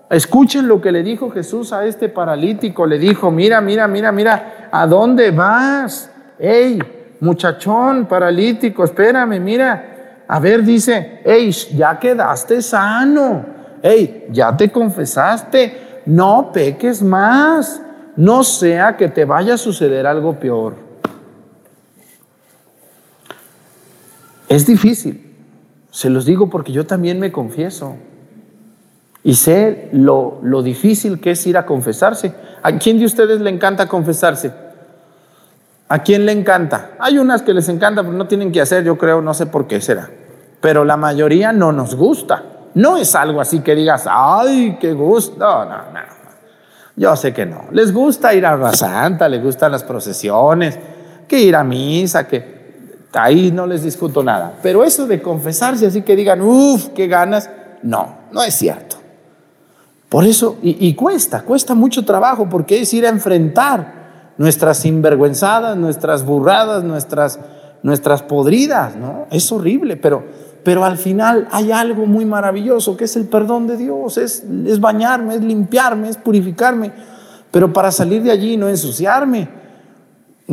Escuchen 0.09 0.67
lo 0.67 0.81
que 0.81 0.91
le 0.91 1.03
dijo 1.03 1.29
Jesús 1.29 1.71
a 1.71 1.85
este 1.85 2.09
paralítico. 2.09 2.87
Le 2.87 2.97
dijo, 2.97 3.29
mira, 3.29 3.61
mira, 3.61 3.87
mira, 3.87 4.11
mira, 4.11 4.69
¿a 4.71 4.87
dónde 4.87 5.29
vas? 5.31 6.08
hey, 6.39 6.79
muchachón 7.19 8.05
paralítico, 8.05 8.83
espérame, 8.83 9.39
mira, 9.39 10.23
a 10.27 10.39
ver, 10.39 10.63
dice, 10.63 11.21
hey, 11.25 11.51
ya 11.75 11.99
quedaste 11.99 12.61
sano, 12.61 13.45
hey, 13.81 14.27
ya 14.31 14.55
te 14.55 14.71
confesaste, 14.71 16.01
no 16.05 16.51
peques 16.51 17.01
más, 17.01 17.81
no 18.15 18.43
sea 18.43 18.95
que 18.95 19.09
te 19.09 19.25
vaya 19.25 19.55
a 19.55 19.57
suceder 19.57 20.07
algo 20.07 20.39
peor. 20.39 20.75
Es 24.47 24.65
difícil, 24.65 25.35
se 25.91 26.09
los 26.09 26.25
digo 26.25 26.49
porque 26.49 26.71
yo 26.71 26.85
también 26.85 27.19
me 27.19 27.31
confieso. 27.31 27.95
Y 29.21 29.35
sé 29.35 29.89
lo, 29.91 30.39
lo 30.41 30.63
difícil 30.63 31.19
que 31.19 31.31
es 31.31 31.45
ir 31.45 31.57
a 31.57 31.65
confesarse. 31.65 32.33
¿A 32.63 32.71
quién 32.77 32.97
de 32.99 33.05
ustedes 33.05 33.41
le 33.41 33.49
encanta 33.49 33.87
confesarse? 33.87 34.68
¿A 35.91 35.99
quién 36.03 36.27
le 36.27 36.31
encanta? 36.31 36.91
Hay 36.99 37.17
unas 37.17 37.41
que 37.41 37.51
les 37.51 37.67
encanta, 37.67 38.03
pero 38.03 38.13
no 38.13 38.27
tienen 38.27 38.51
que 38.51 38.61
hacer, 38.61 38.83
yo 38.83 38.95
creo, 38.95 39.21
no 39.21 39.33
sé 39.33 39.47
por 39.47 39.65
qué 39.65 39.81
será. 39.81 40.07
Pero 40.61 40.85
la 40.85 40.97
mayoría 40.97 41.51
no 41.51 41.71
nos 41.71 41.95
gusta. 41.95 42.43
No 42.75 42.97
es 42.97 43.15
algo 43.15 43.41
así 43.41 43.61
que 43.61 43.73
digas, 43.73 44.05
ay, 44.07 44.77
qué 44.79 44.93
gusto. 44.93 45.39
No, 45.39 45.65
no, 45.65 45.77
no. 45.77 45.99
Yo 46.95 47.15
sé 47.15 47.33
que 47.33 47.47
no. 47.47 47.65
Les 47.71 47.91
gusta 47.91 48.35
ir 48.35 48.45
a 48.45 48.55
la 48.55 48.71
Santa, 48.73 49.27
les 49.27 49.41
gustan 49.41 49.71
las 49.71 49.83
procesiones, 49.83 50.77
que 51.27 51.39
ir 51.39 51.55
a 51.55 51.63
misa, 51.63 52.27
que 52.27 53.07
ahí 53.13 53.51
no 53.51 53.65
les 53.65 53.81
discuto 53.81 54.21
nada. 54.21 54.53
Pero 54.61 54.83
eso 54.83 55.07
de 55.07 55.19
confesarse 55.21 55.87
así 55.87 56.03
que 56.03 56.15
digan, 56.15 56.41
uff, 56.41 56.89
qué 56.89 57.07
ganas, 57.07 57.49
no, 57.81 58.15
no 58.31 58.43
es 58.43 58.53
cierto. 58.53 58.97
Por 60.07 60.23
eso, 60.25 60.57
y, 60.61 60.87
y, 60.87 60.93
cuesta, 60.93 61.41
cuesta 61.41 61.73
mucho 61.73 62.05
trabajo, 62.05 62.47
porque 62.47 62.81
es 62.81 62.93
ir 62.93 63.05
a 63.07 63.09
enfrentar 63.09 63.98
nuestras 64.39 64.77
sinvergüenzadas, 64.77 65.77
nuestras 65.77 66.25
burradas, 66.25 66.83
nuestras, 66.85 67.39
nuestras 67.83 68.23
podridas, 68.23 68.95
¿no? 68.95 69.27
Es 69.31 69.51
horrible, 69.51 69.97
pero, 69.97 70.23
pero 70.63 70.85
al 70.85 70.97
final 70.97 71.49
hay 71.51 71.73
algo 71.73 72.05
muy 72.05 72.23
maravilloso, 72.23 72.95
que 72.95 73.03
es 73.03 73.17
el 73.17 73.25
perdón 73.25 73.67
de 73.67 73.75
Dios, 73.75 74.17
es, 74.17 74.45
es 74.65 74.79
bañarme, 74.79 75.35
es 75.35 75.41
limpiarme, 75.41 76.07
es 76.07 76.15
purificarme, 76.15 76.93
pero 77.51 77.73
para 77.73 77.91
salir 77.91 78.23
de 78.23 78.31
allí 78.31 78.55
no 78.55 78.69
ensuciarme. 78.69 79.49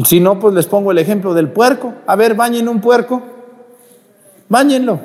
Si 0.05 0.19
no, 0.19 0.41
pues 0.41 0.53
les 0.53 0.67
pongo 0.67 0.91
el 0.91 0.99
ejemplo 0.99 1.33
del 1.33 1.49
puerco. 1.49 1.95
A 2.07 2.17
ver, 2.17 2.35
bañen 2.35 2.69
un 2.69 2.81
puerco, 2.81 3.23
bañenlo. 4.49 4.99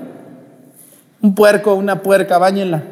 Un 1.22 1.36
puerco, 1.36 1.76
una 1.76 2.02
puerca, 2.02 2.40
bañenla. 2.40 2.84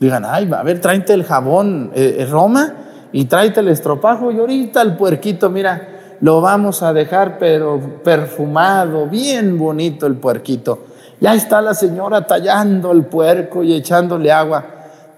Digan, 0.00 0.24
ay, 0.24 0.50
a 0.50 0.62
ver, 0.62 0.80
tráete 0.80 1.12
el 1.12 1.24
jabón 1.24 1.90
eh, 1.94 2.26
Roma 2.28 2.87
y 3.12 3.24
tráete 3.24 3.60
el 3.60 3.68
estropajo 3.68 4.30
y 4.30 4.38
ahorita 4.38 4.82
el 4.82 4.96
puerquito, 4.96 5.50
mira, 5.50 6.16
lo 6.20 6.40
vamos 6.40 6.82
a 6.82 6.92
dejar 6.92 7.38
pero 7.38 7.80
perfumado, 8.02 9.06
bien 9.06 9.58
bonito 9.58 10.06
el 10.06 10.16
puerquito. 10.16 10.86
Ya 11.20 11.34
está 11.34 11.60
la 11.60 11.74
señora 11.74 12.26
tallando 12.26 12.92
el 12.92 13.04
puerco 13.04 13.62
y 13.62 13.74
echándole 13.74 14.30
agua. 14.30 14.64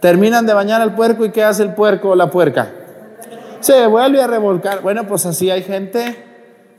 Terminan 0.00 0.46
de 0.46 0.54
bañar 0.54 0.80
al 0.80 0.94
puerco 0.94 1.24
y 1.24 1.30
¿qué 1.30 1.44
hace 1.44 1.62
el 1.62 1.74
puerco 1.74 2.10
o 2.10 2.14
la 2.14 2.30
puerca? 2.30 2.70
Se 3.60 3.86
vuelve 3.86 4.22
a 4.22 4.26
revolcar. 4.26 4.80
Bueno, 4.80 5.06
pues 5.06 5.26
así 5.26 5.50
hay 5.50 5.62
gente 5.62 6.24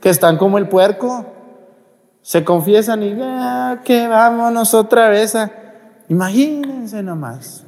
que 0.00 0.08
están 0.08 0.36
como 0.36 0.58
el 0.58 0.68
puerco. 0.68 1.26
Se 2.20 2.44
confiesan 2.44 3.02
y 3.02 3.16
ya, 3.16 3.80
que 3.84 4.08
vámonos 4.08 4.74
otra 4.74 5.08
vez 5.08 5.36
a... 5.36 5.50
Imagínense 6.08 7.02
nomás. 7.02 7.61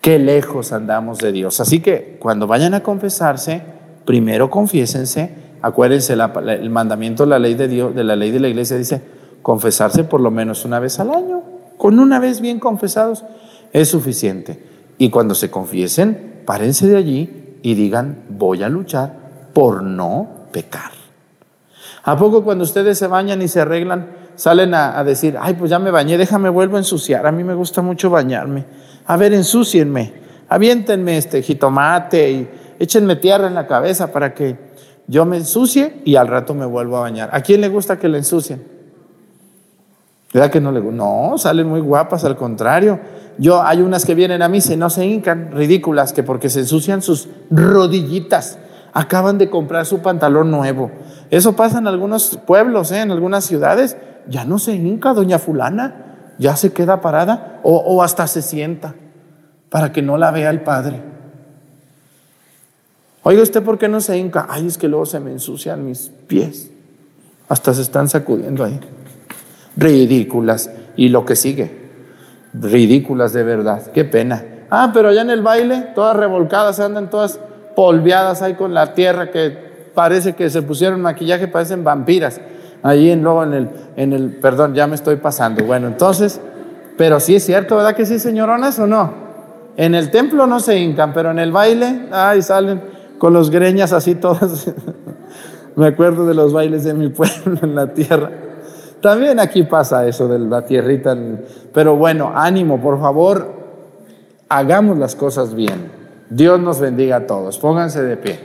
Qué 0.00 0.18
lejos 0.18 0.72
andamos 0.72 1.18
de 1.18 1.32
Dios. 1.32 1.60
Así 1.60 1.80
que 1.80 2.16
cuando 2.20 2.46
vayan 2.46 2.74
a 2.74 2.82
confesarse, 2.82 3.62
primero 4.04 4.50
confiésense. 4.50 5.30
Acuérdense, 5.60 6.12
el 6.14 6.70
mandamiento 6.70 7.24
de 7.24 7.30
la 7.30 7.38
ley 7.38 7.54
de 7.54 7.68
Dios, 7.68 7.94
de 7.94 8.04
la 8.04 8.16
ley 8.16 8.30
de 8.30 8.40
la 8.40 8.48
iglesia 8.48 8.76
dice 8.76 9.02
confesarse 9.42 10.04
por 10.04 10.20
lo 10.20 10.30
menos 10.30 10.64
una 10.64 10.78
vez 10.78 11.00
al 11.00 11.10
año. 11.10 11.42
Con 11.76 11.98
una 11.98 12.18
vez 12.18 12.40
bien 12.40 12.60
confesados 12.60 13.24
es 13.72 13.88
suficiente. 13.88 14.62
Y 14.98 15.10
cuando 15.10 15.34
se 15.34 15.50
confiesen, 15.50 16.42
párense 16.44 16.86
de 16.86 16.96
allí 16.96 17.58
y 17.62 17.74
digan, 17.74 18.24
voy 18.28 18.62
a 18.62 18.68
luchar 18.68 19.12
por 19.52 19.82
no 19.82 20.28
pecar. 20.52 20.92
¿A 22.04 22.16
poco 22.16 22.42
cuando 22.42 22.64
ustedes 22.64 22.98
se 22.98 23.06
bañan 23.06 23.42
y 23.42 23.48
se 23.48 23.60
arreglan, 23.60 24.08
salen 24.38 24.72
a, 24.72 25.04
decir, 25.04 25.36
ay, 25.38 25.52
pues 25.54 25.70
ya 25.70 25.78
me 25.78 25.90
bañé, 25.90 26.16
déjame 26.16 26.48
vuelvo 26.48 26.76
a 26.76 26.78
ensuciar? 26.80 27.26
A 27.26 27.32
mí 27.32 27.44
me 27.44 27.54
gusta 27.54 27.82
mucho 27.82 28.08
bañarme 28.08 28.64
a 29.08 29.16
ver, 29.16 29.32
ensúcienme, 29.32 30.12
aviéntenme 30.50 31.16
este 31.16 31.42
jitomate 31.42 32.30
y 32.30 32.48
échenme 32.78 33.16
tierra 33.16 33.46
en 33.46 33.54
la 33.54 33.66
cabeza 33.66 34.12
para 34.12 34.34
que 34.34 34.54
yo 35.06 35.24
me 35.24 35.38
ensucie 35.38 36.02
y 36.04 36.16
al 36.16 36.28
rato 36.28 36.52
me 36.52 36.66
vuelvo 36.66 36.98
a 36.98 37.00
bañar. 37.00 37.30
¿A 37.32 37.40
quién 37.40 37.62
le 37.62 37.70
gusta 37.70 37.98
que 37.98 38.06
le 38.06 38.18
ensucien? 38.18 38.62
¿Verdad 40.30 40.50
que 40.50 40.60
no 40.60 40.72
le 40.72 40.80
gusta? 40.80 40.94
No, 40.94 41.38
salen 41.38 41.66
muy 41.66 41.80
guapas, 41.80 42.22
al 42.26 42.36
contrario. 42.36 43.00
Yo, 43.38 43.62
hay 43.62 43.80
unas 43.80 44.04
que 44.04 44.14
vienen 44.14 44.42
a 44.42 44.48
mí 44.50 44.58
y 44.58 44.76
no 44.76 44.90
se 44.90 45.06
hincan, 45.06 45.52
ridículas, 45.52 46.12
que 46.12 46.22
porque 46.22 46.50
se 46.50 46.60
ensucian 46.60 47.00
sus 47.00 47.30
rodillitas, 47.50 48.58
acaban 48.92 49.38
de 49.38 49.48
comprar 49.48 49.86
su 49.86 50.00
pantalón 50.00 50.50
nuevo. 50.50 50.90
Eso 51.30 51.56
pasa 51.56 51.78
en 51.78 51.86
algunos 51.86 52.38
pueblos, 52.46 52.92
¿eh? 52.92 53.00
en 53.00 53.10
algunas 53.10 53.46
ciudades. 53.46 53.96
Ya 54.28 54.44
no 54.44 54.58
se 54.58 54.74
hinca, 54.74 55.14
doña 55.14 55.38
fulana 55.38 56.08
ya 56.38 56.56
se 56.56 56.72
queda 56.72 57.00
parada 57.00 57.60
o, 57.62 57.76
o 57.76 58.02
hasta 58.02 58.26
se 58.26 58.42
sienta 58.42 58.94
para 59.70 59.92
que 59.92 60.02
no 60.02 60.16
la 60.16 60.30
vea 60.30 60.50
el 60.50 60.62
Padre. 60.62 61.02
Oiga, 63.24 63.42
¿usted 63.42 63.62
por 63.62 63.76
qué 63.76 63.88
no 63.88 64.00
se 64.00 64.16
hinca? 64.16 64.46
Ay, 64.48 64.66
es 64.66 64.78
que 64.78 64.88
luego 64.88 65.04
se 65.04 65.20
me 65.20 65.32
ensucian 65.32 65.84
mis 65.84 66.10
pies. 66.26 66.70
Hasta 67.48 67.74
se 67.74 67.82
están 67.82 68.08
sacudiendo 68.08 68.64
ahí. 68.64 68.80
Ridículas. 69.76 70.70
Y 70.96 71.08
lo 71.10 71.26
que 71.26 71.36
sigue. 71.36 71.90
Ridículas 72.54 73.32
de 73.32 73.42
verdad. 73.42 73.90
Qué 73.92 74.04
pena. 74.04 74.44
Ah, 74.70 74.90
pero 74.94 75.08
allá 75.08 75.22
en 75.22 75.30
el 75.30 75.42
baile, 75.42 75.88
todas 75.94 76.16
revolcadas, 76.16 76.80
andan 76.80 77.10
todas 77.10 77.38
polveadas 77.76 78.40
ahí 78.42 78.54
con 78.54 78.72
la 78.72 78.94
tierra 78.94 79.30
que 79.30 79.50
parece 79.94 80.34
que 80.34 80.48
se 80.48 80.62
pusieron 80.62 81.00
maquillaje, 81.00 81.48
parecen 81.48 81.84
vampiras 81.84 82.40
ahí 82.82 83.10
en, 83.10 83.22
luego 83.22 83.42
en 83.42 83.52
el, 83.54 83.70
en 83.96 84.12
el, 84.12 84.36
perdón, 84.36 84.74
ya 84.74 84.86
me 84.86 84.94
estoy 84.94 85.16
pasando. 85.16 85.64
Bueno, 85.64 85.86
entonces, 85.86 86.40
pero 86.96 87.20
sí 87.20 87.36
es 87.36 87.44
cierto, 87.44 87.76
¿verdad 87.76 87.94
que 87.94 88.06
sí, 88.06 88.18
señoronas 88.18 88.78
o 88.78 88.86
no? 88.86 89.28
En 89.76 89.94
el 89.94 90.10
templo 90.10 90.46
no 90.46 90.58
se 90.60 90.78
hincan, 90.78 91.12
pero 91.12 91.30
en 91.30 91.38
el 91.38 91.52
baile, 91.52 92.08
ay, 92.10 92.42
salen 92.42 92.82
con 93.18 93.32
los 93.32 93.50
greñas 93.50 93.92
así 93.92 94.14
todas. 94.14 94.72
me 95.76 95.86
acuerdo 95.86 96.26
de 96.26 96.34
los 96.34 96.52
bailes 96.52 96.84
de 96.84 96.94
mi 96.94 97.08
pueblo 97.10 97.58
en 97.62 97.74
la 97.74 97.92
tierra. 97.94 98.30
También 99.00 99.38
aquí 99.38 99.62
pasa 99.62 100.06
eso 100.08 100.26
de 100.26 100.40
la 100.40 100.62
tierrita, 100.62 101.16
pero 101.72 101.94
bueno, 101.94 102.32
ánimo, 102.34 102.80
por 102.80 102.98
favor, 102.98 103.46
hagamos 104.48 104.98
las 104.98 105.14
cosas 105.14 105.54
bien. 105.54 105.92
Dios 106.30 106.58
nos 106.58 106.80
bendiga 106.80 107.16
a 107.16 107.26
todos. 107.26 107.58
Pónganse 107.58 108.02
de 108.02 108.16
pie. 108.16 108.40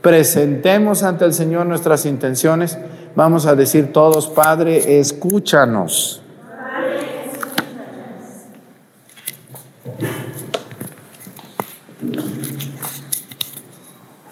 Presentemos 0.00 1.04
ante 1.04 1.24
el 1.24 1.32
Señor 1.32 1.66
nuestras 1.66 2.04
intenciones. 2.04 2.76
Vamos 3.14 3.44
a 3.46 3.54
decir 3.54 3.92
todos, 3.92 4.26
Padre, 4.26 4.98
escúchanos. 4.98 6.22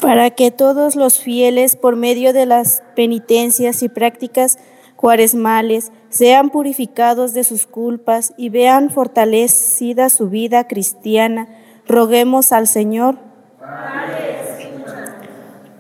Para 0.01 0.31
que 0.31 0.51
todos 0.51 0.97
los 0.97 1.19
fieles, 1.19 1.77
por 1.77 1.97
medio 1.97 2.33
de 2.33 2.47
las 2.47 2.83
penitencias 2.97 3.83
y 3.83 3.91
prácticas 3.91 4.59
cuaresmales, 4.97 5.93
sean 6.09 6.51
purificados 6.51 7.35
de 7.35 7.45
sus 7.45 7.67
culpas 7.67 8.33
y 8.39 8.49
vean 8.49 8.91
fortalecida 8.91 10.09
su 10.09 10.31
vida 10.31 10.67
cristiana, 10.67 11.49
roguemos 11.87 12.51
al 12.53 12.67
Señor. 12.67 13.19
Padre, 13.61 14.60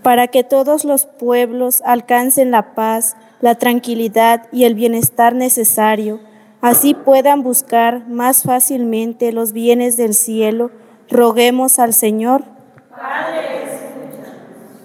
para 0.02 0.28
que 0.28 0.44
todos 0.44 0.84
los 0.84 1.06
pueblos 1.06 1.82
alcancen 1.84 2.50
la 2.50 2.74
paz, 2.74 3.16
la 3.40 3.56
tranquilidad 3.56 4.46
y 4.52 4.64
el 4.64 4.74
bienestar 4.74 5.34
necesario, 5.34 6.20
así 6.60 6.94
puedan 6.94 7.42
buscar 7.42 8.08
más 8.08 8.42
fácilmente 8.42 9.32
los 9.32 9.52
bienes 9.52 9.96
del 9.96 10.14
cielo, 10.14 10.70
roguemos 11.08 11.78
al 11.78 11.94
Señor. 11.94 12.44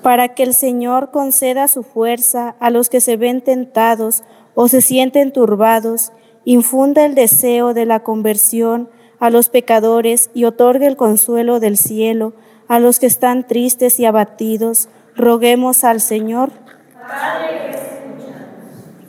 para 0.01 0.35
que 0.35 0.43
el 0.43 0.53
Señor 0.53 1.09
conceda 1.09 1.67
su 1.67 1.81
fuerza 1.81 2.55
a 2.59 2.69
los 2.69 2.89
que 2.89 3.01
se 3.01 3.17
ven 3.17 3.41
tentados 3.41 4.23
o 4.53 4.67
se 4.67 4.81
sienten 4.81 5.31
turbados, 5.31 6.11
infunda 6.43 7.05
el 7.05 7.15
deseo 7.15 7.73
de 7.73 7.87
la 7.87 8.01
conversión 8.01 8.87
a 9.19 9.31
los 9.31 9.49
pecadores 9.49 10.29
y 10.35 10.43
otorgue 10.45 10.85
el 10.85 10.95
consuelo 10.95 11.59
del 11.59 11.75
cielo 11.75 12.33
a 12.67 12.79
los 12.79 12.99
que 12.99 13.07
están 13.07 13.47
tristes 13.47 13.99
y 13.99 14.05
abatidos, 14.05 14.89
roguemos 15.15 15.83
al 15.83 16.01
Señor 16.01 16.51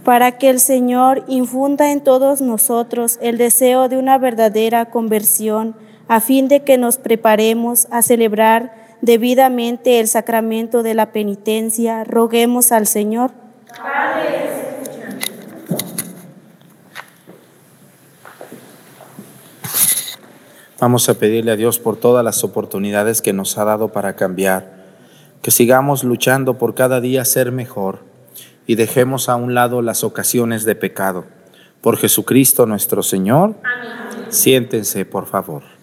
para 0.04 0.38
que 0.38 0.50
el 0.50 0.60
Señor 0.60 1.24
infunda 1.26 1.90
en 1.90 2.00
todos 2.00 2.40
nosotros 2.40 3.18
el 3.20 3.38
deseo 3.38 3.88
de 3.88 3.96
una 3.98 4.18
verdadera 4.18 4.84
conversión, 4.86 5.74
a 6.06 6.20
fin 6.20 6.46
de 6.46 6.62
que 6.62 6.78
nos 6.78 6.96
preparemos 6.98 7.88
a 7.90 8.02
celebrar 8.02 8.72
debidamente 9.00 9.98
el 9.98 10.06
sacramento 10.06 10.84
de 10.84 10.94
la 10.94 11.10
penitencia. 11.10 12.04
Roguemos 12.04 12.70
al 12.70 12.86
Señor. 12.86 13.32
Vamos 20.78 21.08
a 21.08 21.14
pedirle 21.14 21.50
a 21.50 21.56
Dios 21.56 21.80
por 21.80 21.96
todas 21.96 22.24
las 22.24 22.44
oportunidades 22.44 23.22
que 23.22 23.32
nos 23.32 23.58
ha 23.58 23.64
dado 23.64 23.88
para 23.88 24.14
cambiar 24.14 24.85
que 25.42 25.50
sigamos 25.50 26.04
luchando 26.04 26.58
por 26.58 26.74
cada 26.74 27.00
día 27.00 27.24
ser 27.24 27.52
mejor 27.52 28.00
y 28.66 28.74
dejemos 28.74 29.28
a 29.28 29.36
un 29.36 29.54
lado 29.54 29.82
las 29.82 30.04
ocasiones 30.04 30.64
de 30.64 30.74
pecado. 30.74 31.24
Por 31.80 31.96
Jesucristo 31.96 32.66
nuestro 32.66 33.02
Señor. 33.02 33.54
Siéntense, 34.28 35.04
por 35.04 35.26
favor. 35.26 35.75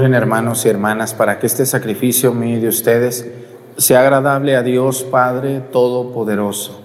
Hermanos 0.00 0.64
y 0.64 0.68
hermanas 0.68 1.12
para 1.12 1.40
que 1.40 1.46
este 1.48 1.66
sacrificio 1.66 2.32
mío 2.32 2.60
de 2.60 2.68
ustedes 2.68 3.28
sea 3.76 4.00
agradable 4.00 4.54
a 4.54 4.62
Dios 4.62 5.02
Padre 5.02 5.60
Todopoderoso. 5.72 6.80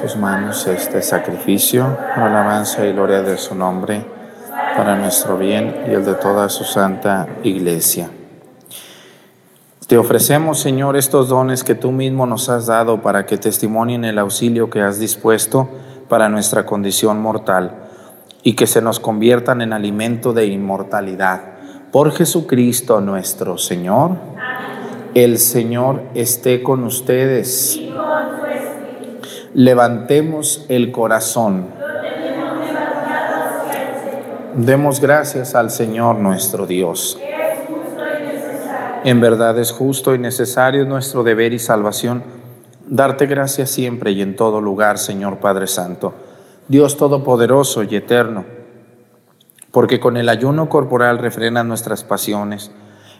Tus 0.00 0.16
manos 0.16 0.68
este 0.68 1.02
sacrificio, 1.02 1.98
alabanza 2.14 2.86
y 2.86 2.92
gloria 2.92 3.22
de 3.22 3.36
su 3.36 3.56
nombre, 3.56 4.04
para 4.76 4.96
nuestro 4.96 5.36
bien 5.36 5.84
y 5.88 5.94
el 5.94 6.04
de 6.04 6.14
toda 6.14 6.48
su 6.48 6.62
santa 6.62 7.26
iglesia. 7.42 8.08
Te 9.88 9.98
ofrecemos, 9.98 10.60
Señor, 10.60 10.96
estos 10.96 11.28
dones 11.28 11.64
que 11.64 11.74
tú 11.74 11.90
mismo 11.90 12.24
nos 12.24 12.48
has 12.48 12.66
dado 12.66 13.02
para 13.02 13.26
que 13.26 13.36
testimonien 13.36 14.04
el 14.04 14.20
auxilio 14.20 14.70
que 14.70 14.80
has 14.80 15.00
dispuesto 15.00 15.68
para 16.08 16.28
nuestra 16.28 16.64
condición 16.64 17.20
mortal 17.20 17.87
y 18.48 18.54
que 18.54 18.66
se 18.66 18.80
nos 18.80 18.98
conviertan 18.98 19.60
en 19.60 19.74
alimento 19.74 20.32
de 20.32 20.46
inmortalidad. 20.46 21.42
Por 21.92 22.12
Jesucristo 22.12 22.98
nuestro 23.02 23.58
Señor. 23.58 24.12
El 25.12 25.36
Señor 25.36 26.04
esté 26.14 26.62
con 26.62 26.82
ustedes. 26.84 27.78
Levantemos 29.52 30.64
el 30.70 30.92
corazón. 30.92 31.66
Demos 34.54 35.02
gracias 35.02 35.54
al 35.54 35.70
Señor 35.70 36.16
nuestro 36.16 36.66
Dios. 36.66 37.20
En 39.04 39.20
verdad 39.20 39.58
es 39.58 39.72
justo 39.72 40.14
y 40.14 40.18
necesario 40.18 40.86
nuestro 40.86 41.22
deber 41.22 41.52
y 41.52 41.58
salvación 41.58 42.22
darte 42.86 43.26
gracias 43.26 43.68
siempre 43.68 44.12
y 44.12 44.22
en 44.22 44.36
todo 44.36 44.62
lugar, 44.62 44.96
Señor 44.96 45.36
Padre 45.36 45.66
Santo 45.66 46.27
Dios 46.68 46.98
Todopoderoso 46.98 47.82
y 47.82 47.96
Eterno, 47.96 48.44
porque 49.70 50.00
con 50.00 50.18
el 50.18 50.28
ayuno 50.28 50.68
corporal 50.68 51.18
refrenas 51.18 51.64
nuestras 51.64 52.04
pasiones, 52.04 52.70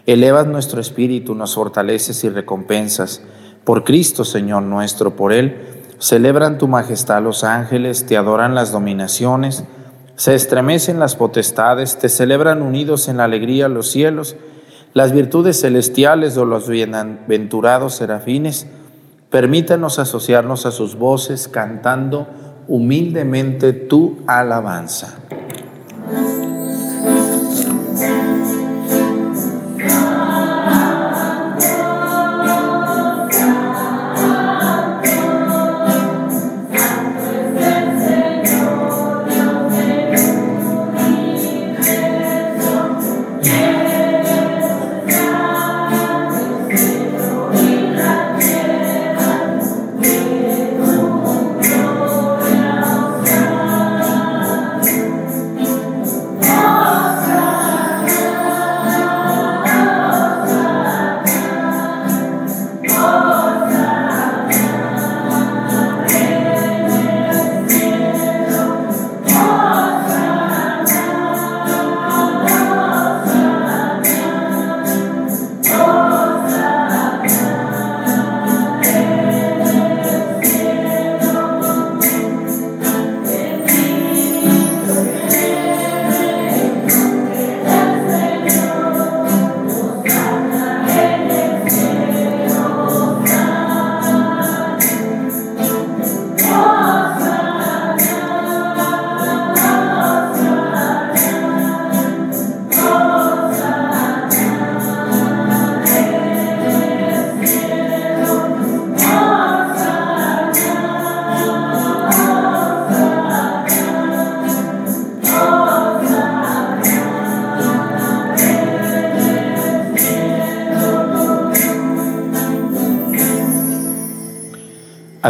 elevas 0.05 0.45
nuestro 0.45 0.79
espíritu, 0.79 1.33
nos 1.33 1.55
fortaleces 1.55 2.23
y 2.23 2.29
recompensas. 2.29 3.23
Por 3.63 3.83
Cristo, 3.83 4.23
Señor 4.23 4.61
nuestro, 4.61 5.15
por 5.15 5.33
Él, 5.33 5.57
celebran 5.97 6.59
tu 6.59 6.67
majestad 6.67 7.23
los 7.23 7.43
ángeles, 7.43 8.05
te 8.05 8.17
adoran 8.17 8.53
las 8.53 8.71
dominaciones, 8.71 9.63
se 10.15 10.35
estremecen 10.35 10.99
las 10.99 11.15
potestades, 11.15 11.97
te 11.97 12.09
celebran 12.09 12.61
unidos 12.61 13.07
en 13.07 13.17
la 13.17 13.23
alegría 13.23 13.67
los 13.67 13.89
cielos, 13.89 14.35
las 14.93 15.11
virtudes 15.11 15.59
celestiales 15.61 16.37
o 16.37 16.45
los 16.45 16.69
bienaventurados 16.69 17.95
serafines, 17.95 18.67
permítanos 19.31 19.97
asociarnos 19.97 20.67
a 20.67 20.71
sus 20.71 20.95
voces 20.95 21.47
cantando 21.47 22.27
humildemente 22.69 23.73
tu 23.73 24.19
alabanza. 24.27 25.17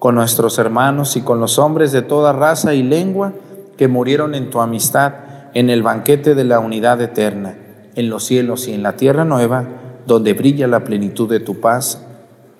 con 0.00 0.14
nuestros 0.14 0.58
hermanos 0.58 1.14
y 1.16 1.20
con 1.20 1.40
los 1.40 1.58
hombres 1.58 1.92
de 1.92 2.00
toda 2.00 2.32
raza 2.32 2.72
y 2.72 2.82
lengua 2.82 3.34
que 3.76 3.86
murieron 3.86 4.34
en 4.34 4.48
tu 4.48 4.60
amistad 4.60 5.12
en 5.52 5.68
el 5.68 5.82
banquete 5.82 6.34
de 6.34 6.44
la 6.44 6.58
unidad 6.58 7.02
eterna, 7.02 7.54
en 7.94 8.08
los 8.08 8.24
cielos 8.24 8.66
y 8.66 8.72
en 8.72 8.82
la 8.82 8.96
tierra 8.96 9.26
nueva, 9.26 9.68
donde 10.06 10.32
brilla 10.32 10.66
la 10.66 10.84
plenitud 10.84 11.28
de 11.28 11.40
tu 11.40 11.60
paz, 11.60 12.02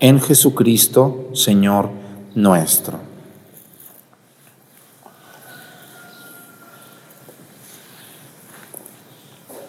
en 0.01 0.21
Jesucristo, 0.21 1.31
Señor 1.33 1.89
nuestro. 2.35 2.99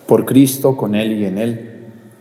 Por 0.08 0.26
Cristo, 0.26 0.76
con 0.76 0.94
Él 0.94 1.14
y 1.14 1.26
en 1.26 1.38
Él 1.38 1.71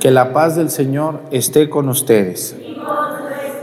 que 0.00 0.10
la 0.10 0.32
paz 0.32 0.56
del 0.56 0.70
Señor 0.70 1.20
esté 1.30 1.68
con 1.68 1.88
ustedes. 1.88 2.56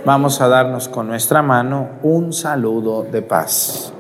Vamos 0.06 0.42
a 0.42 0.48
darnos 0.48 0.88
con 0.88 1.08
nuestra 1.08 1.42
mano 1.42 1.90
un 2.04 2.34
saludo 2.34 3.04
de 3.04 3.22
paz. 3.22 3.92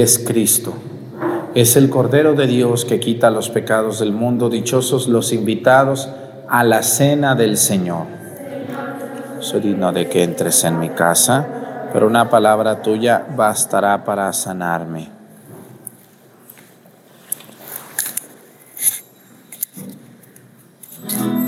Es 0.00 0.18
Cristo. 0.18 0.72
Es 1.54 1.76
el 1.76 1.90
Cordero 1.90 2.32
de 2.32 2.46
Dios 2.46 2.86
que 2.86 3.00
quita 3.00 3.28
los 3.28 3.50
pecados 3.50 4.00
del 4.00 4.12
mundo. 4.12 4.48
Dichosos 4.48 5.08
los 5.08 5.30
invitados 5.30 6.08
a 6.48 6.64
la 6.64 6.82
cena 6.82 7.34
del 7.34 7.58
Señor. 7.58 8.06
Soy 9.40 9.60
digno 9.60 9.92
de 9.92 10.08
que 10.08 10.22
entres 10.22 10.64
en 10.64 10.78
mi 10.78 10.88
casa, 10.88 11.46
pero 11.92 12.06
una 12.06 12.30
palabra 12.30 12.80
tuya 12.80 13.26
bastará 13.36 14.02
para 14.02 14.32
sanarme. 14.32 15.10
Nos 21.02 21.39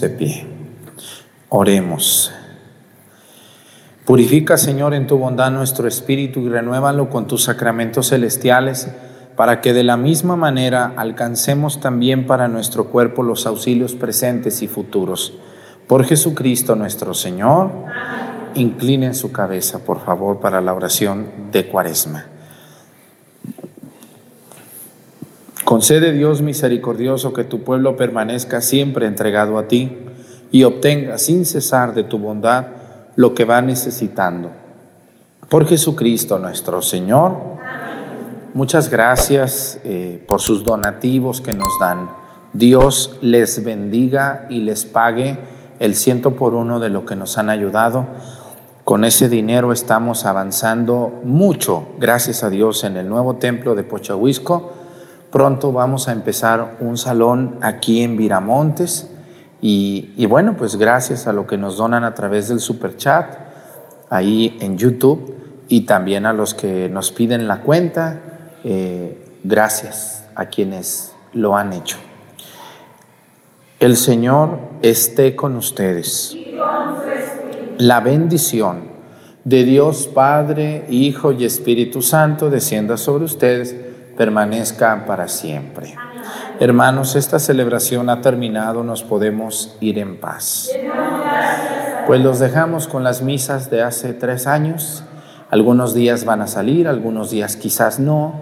de 0.00 0.08
pie. 0.08 0.46
Oremos. 1.50 2.32
Purifica, 4.04 4.56
Señor, 4.56 4.94
en 4.94 5.06
tu 5.06 5.18
bondad 5.18 5.50
nuestro 5.50 5.86
espíritu 5.86 6.40
y 6.40 6.48
renuévalo 6.48 7.10
con 7.10 7.26
tus 7.26 7.44
sacramentos 7.44 8.08
celestiales, 8.08 8.88
para 9.36 9.60
que 9.60 9.72
de 9.72 9.84
la 9.84 9.96
misma 9.96 10.36
manera 10.36 10.94
alcancemos 10.96 11.80
también 11.80 12.26
para 12.26 12.48
nuestro 12.48 12.86
cuerpo 12.86 13.22
los 13.22 13.46
auxilios 13.46 13.94
presentes 13.94 14.62
y 14.62 14.68
futuros. 14.68 15.34
Por 15.86 16.04
Jesucristo 16.04 16.74
nuestro 16.74 17.12
Señor, 17.12 17.70
inclinen 18.54 19.14
su 19.14 19.30
cabeza, 19.30 19.84
por 19.84 20.00
favor, 20.04 20.40
para 20.40 20.60
la 20.60 20.72
oración 20.72 21.26
de 21.52 21.68
Cuaresma. 21.68 22.24
Concede 25.68 26.12
Dios 26.12 26.40
misericordioso 26.40 27.34
que 27.34 27.44
tu 27.44 27.62
pueblo 27.62 27.94
permanezca 27.94 28.62
siempre 28.62 29.06
entregado 29.06 29.58
a 29.58 29.68
ti 29.68 29.98
y 30.50 30.64
obtenga 30.64 31.18
sin 31.18 31.44
cesar 31.44 31.92
de 31.92 32.04
tu 32.04 32.18
bondad 32.18 32.68
lo 33.16 33.34
que 33.34 33.44
va 33.44 33.60
necesitando. 33.60 34.50
Por 35.50 35.66
Jesucristo 35.66 36.38
nuestro 36.38 36.80
Señor. 36.80 37.36
Muchas 38.54 38.88
gracias 38.88 39.78
eh, 39.84 40.24
por 40.26 40.40
sus 40.40 40.64
donativos 40.64 41.42
que 41.42 41.52
nos 41.52 41.78
dan. 41.78 42.08
Dios 42.54 43.18
les 43.20 43.62
bendiga 43.62 44.46
y 44.48 44.60
les 44.60 44.86
pague 44.86 45.36
el 45.80 45.96
ciento 45.96 46.34
por 46.34 46.54
uno 46.54 46.80
de 46.80 46.88
lo 46.88 47.04
que 47.04 47.14
nos 47.14 47.36
han 47.36 47.50
ayudado. 47.50 48.06
Con 48.84 49.04
ese 49.04 49.28
dinero 49.28 49.72
estamos 49.72 50.24
avanzando 50.24 51.20
mucho, 51.24 51.88
gracias 51.98 52.42
a 52.42 52.48
Dios, 52.48 52.84
en 52.84 52.96
el 52.96 53.06
nuevo 53.06 53.36
templo 53.36 53.74
de 53.74 53.82
Pochahuisco 53.82 54.87
Pronto 55.30 55.72
vamos 55.72 56.08
a 56.08 56.12
empezar 56.12 56.76
un 56.80 56.96
salón 56.96 57.58
aquí 57.60 58.02
en 58.02 58.16
Viramontes 58.16 59.10
y, 59.60 60.12
y, 60.16 60.26
bueno, 60.26 60.56
pues 60.56 60.76
gracias 60.76 61.26
a 61.26 61.32
lo 61.32 61.46
que 61.46 61.58
nos 61.58 61.76
donan 61.76 62.04
a 62.04 62.14
través 62.14 62.48
del 62.48 62.60
super 62.60 62.96
chat 62.96 63.48
ahí 64.10 64.56
en 64.60 64.78
YouTube 64.78 65.34
y 65.68 65.82
también 65.82 66.26
a 66.26 66.32
los 66.32 66.54
que 66.54 66.88
nos 66.88 67.12
piden 67.12 67.46
la 67.46 67.60
cuenta, 67.60 68.20
eh, 68.64 69.22
gracias 69.44 70.24
a 70.34 70.46
quienes 70.46 71.12
lo 71.32 71.56
han 71.56 71.72
hecho. 71.72 71.98
El 73.78 73.96
Señor 73.96 74.58
esté 74.82 75.36
con 75.36 75.56
ustedes. 75.56 76.36
La 77.78 78.00
bendición 78.00 78.88
de 79.44 79.64
Dios 79.64 80.08
Padre, 80.12 80.86
Hijo 80.90 81.32
y 81.32 81.44
Espíritu 81.44 82.02
Santo 82.02 82.50
descienda 82.50 82.96
sobre 82.96 83.24
ustedes, 83.24 83.76
permanezca 84.18 85.06
para 85.06 85.28
siempre. 85.28 85.94
Hermanos, 86.60 87.16
esta 87.16 87.38
celebración 87.38 88.10
ha 88.10 88.20
terminado, 88.20 88.82
nos 88.82 89.04
podemos 89.04 89.76
ir 89.80 89.98
en 89.98 90.18
paz. 90.20 90.68
Pues 92.06 92.20
los 92.20 92.40
dejamos 92.40 92.88
con 92.88 93.04
las 93.04 93.22
misas 93.22 93.70
de 93.70 93.82
hace 93.82 94.12
tres 94.12 94.46
años. 94.46 95.04
Algunos 95.50 95.94
días 95.94 96.24
van 96.24 96.42
a 96.42 96.48
salir, 96.48 96.88
algunos 96.88 97.30
días 97.30 97.56
quizás 97.56 98.00
no, 98.00 98.34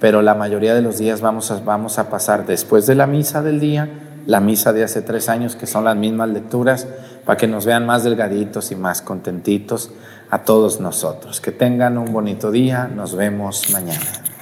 pero 0.00 0.22
la 0.22 0.34
mayoría 0.34 0.74
de 0.74 0.80
los 0.80 0.96
días 0.96 1.20
vamos 1.20 1.50
a, 1.50 1.58
vamos 1.58 1.98
a 1.98 2.08
pasar 2.08 2.46
después 2.46 2.86
de 2.86 2.94
la 2.94 3.06
misa 3.06 3.42
del 3.42 3.60
día 3.60 3.90
la 4.26 4.40
misa 4.40 4.72
de 4.72 4.82
hace 4.82 5.02
tres 5.02 5.28
años, 5.28 5.54
que 5.54 5.66
son 5.66 5.84
las 5.84 5.96
mismas 5.96 6.28
lecturas, 6.28 6.86
para 7.24 7.36
que 7.36 7.46
nos 7.46 7.64
vean 7.64 7.86
más 7.86 8.02
delgaditos 8.02 8.72
y 8.72 8.74
más 8.74 9.00
contentitos 9.00 9.92
a 10.30 10.42
todos 10.42 10.80
nosotros. 10.80 11.40
Que 11.40 11.52
tengan 11.52 11.96
un 11.96 12.12
bonito 12.12 12.50
día, 12.50 12.88
nos 12.88 13.14
vemos 13.14 13.70
mañana. 13.70 14.35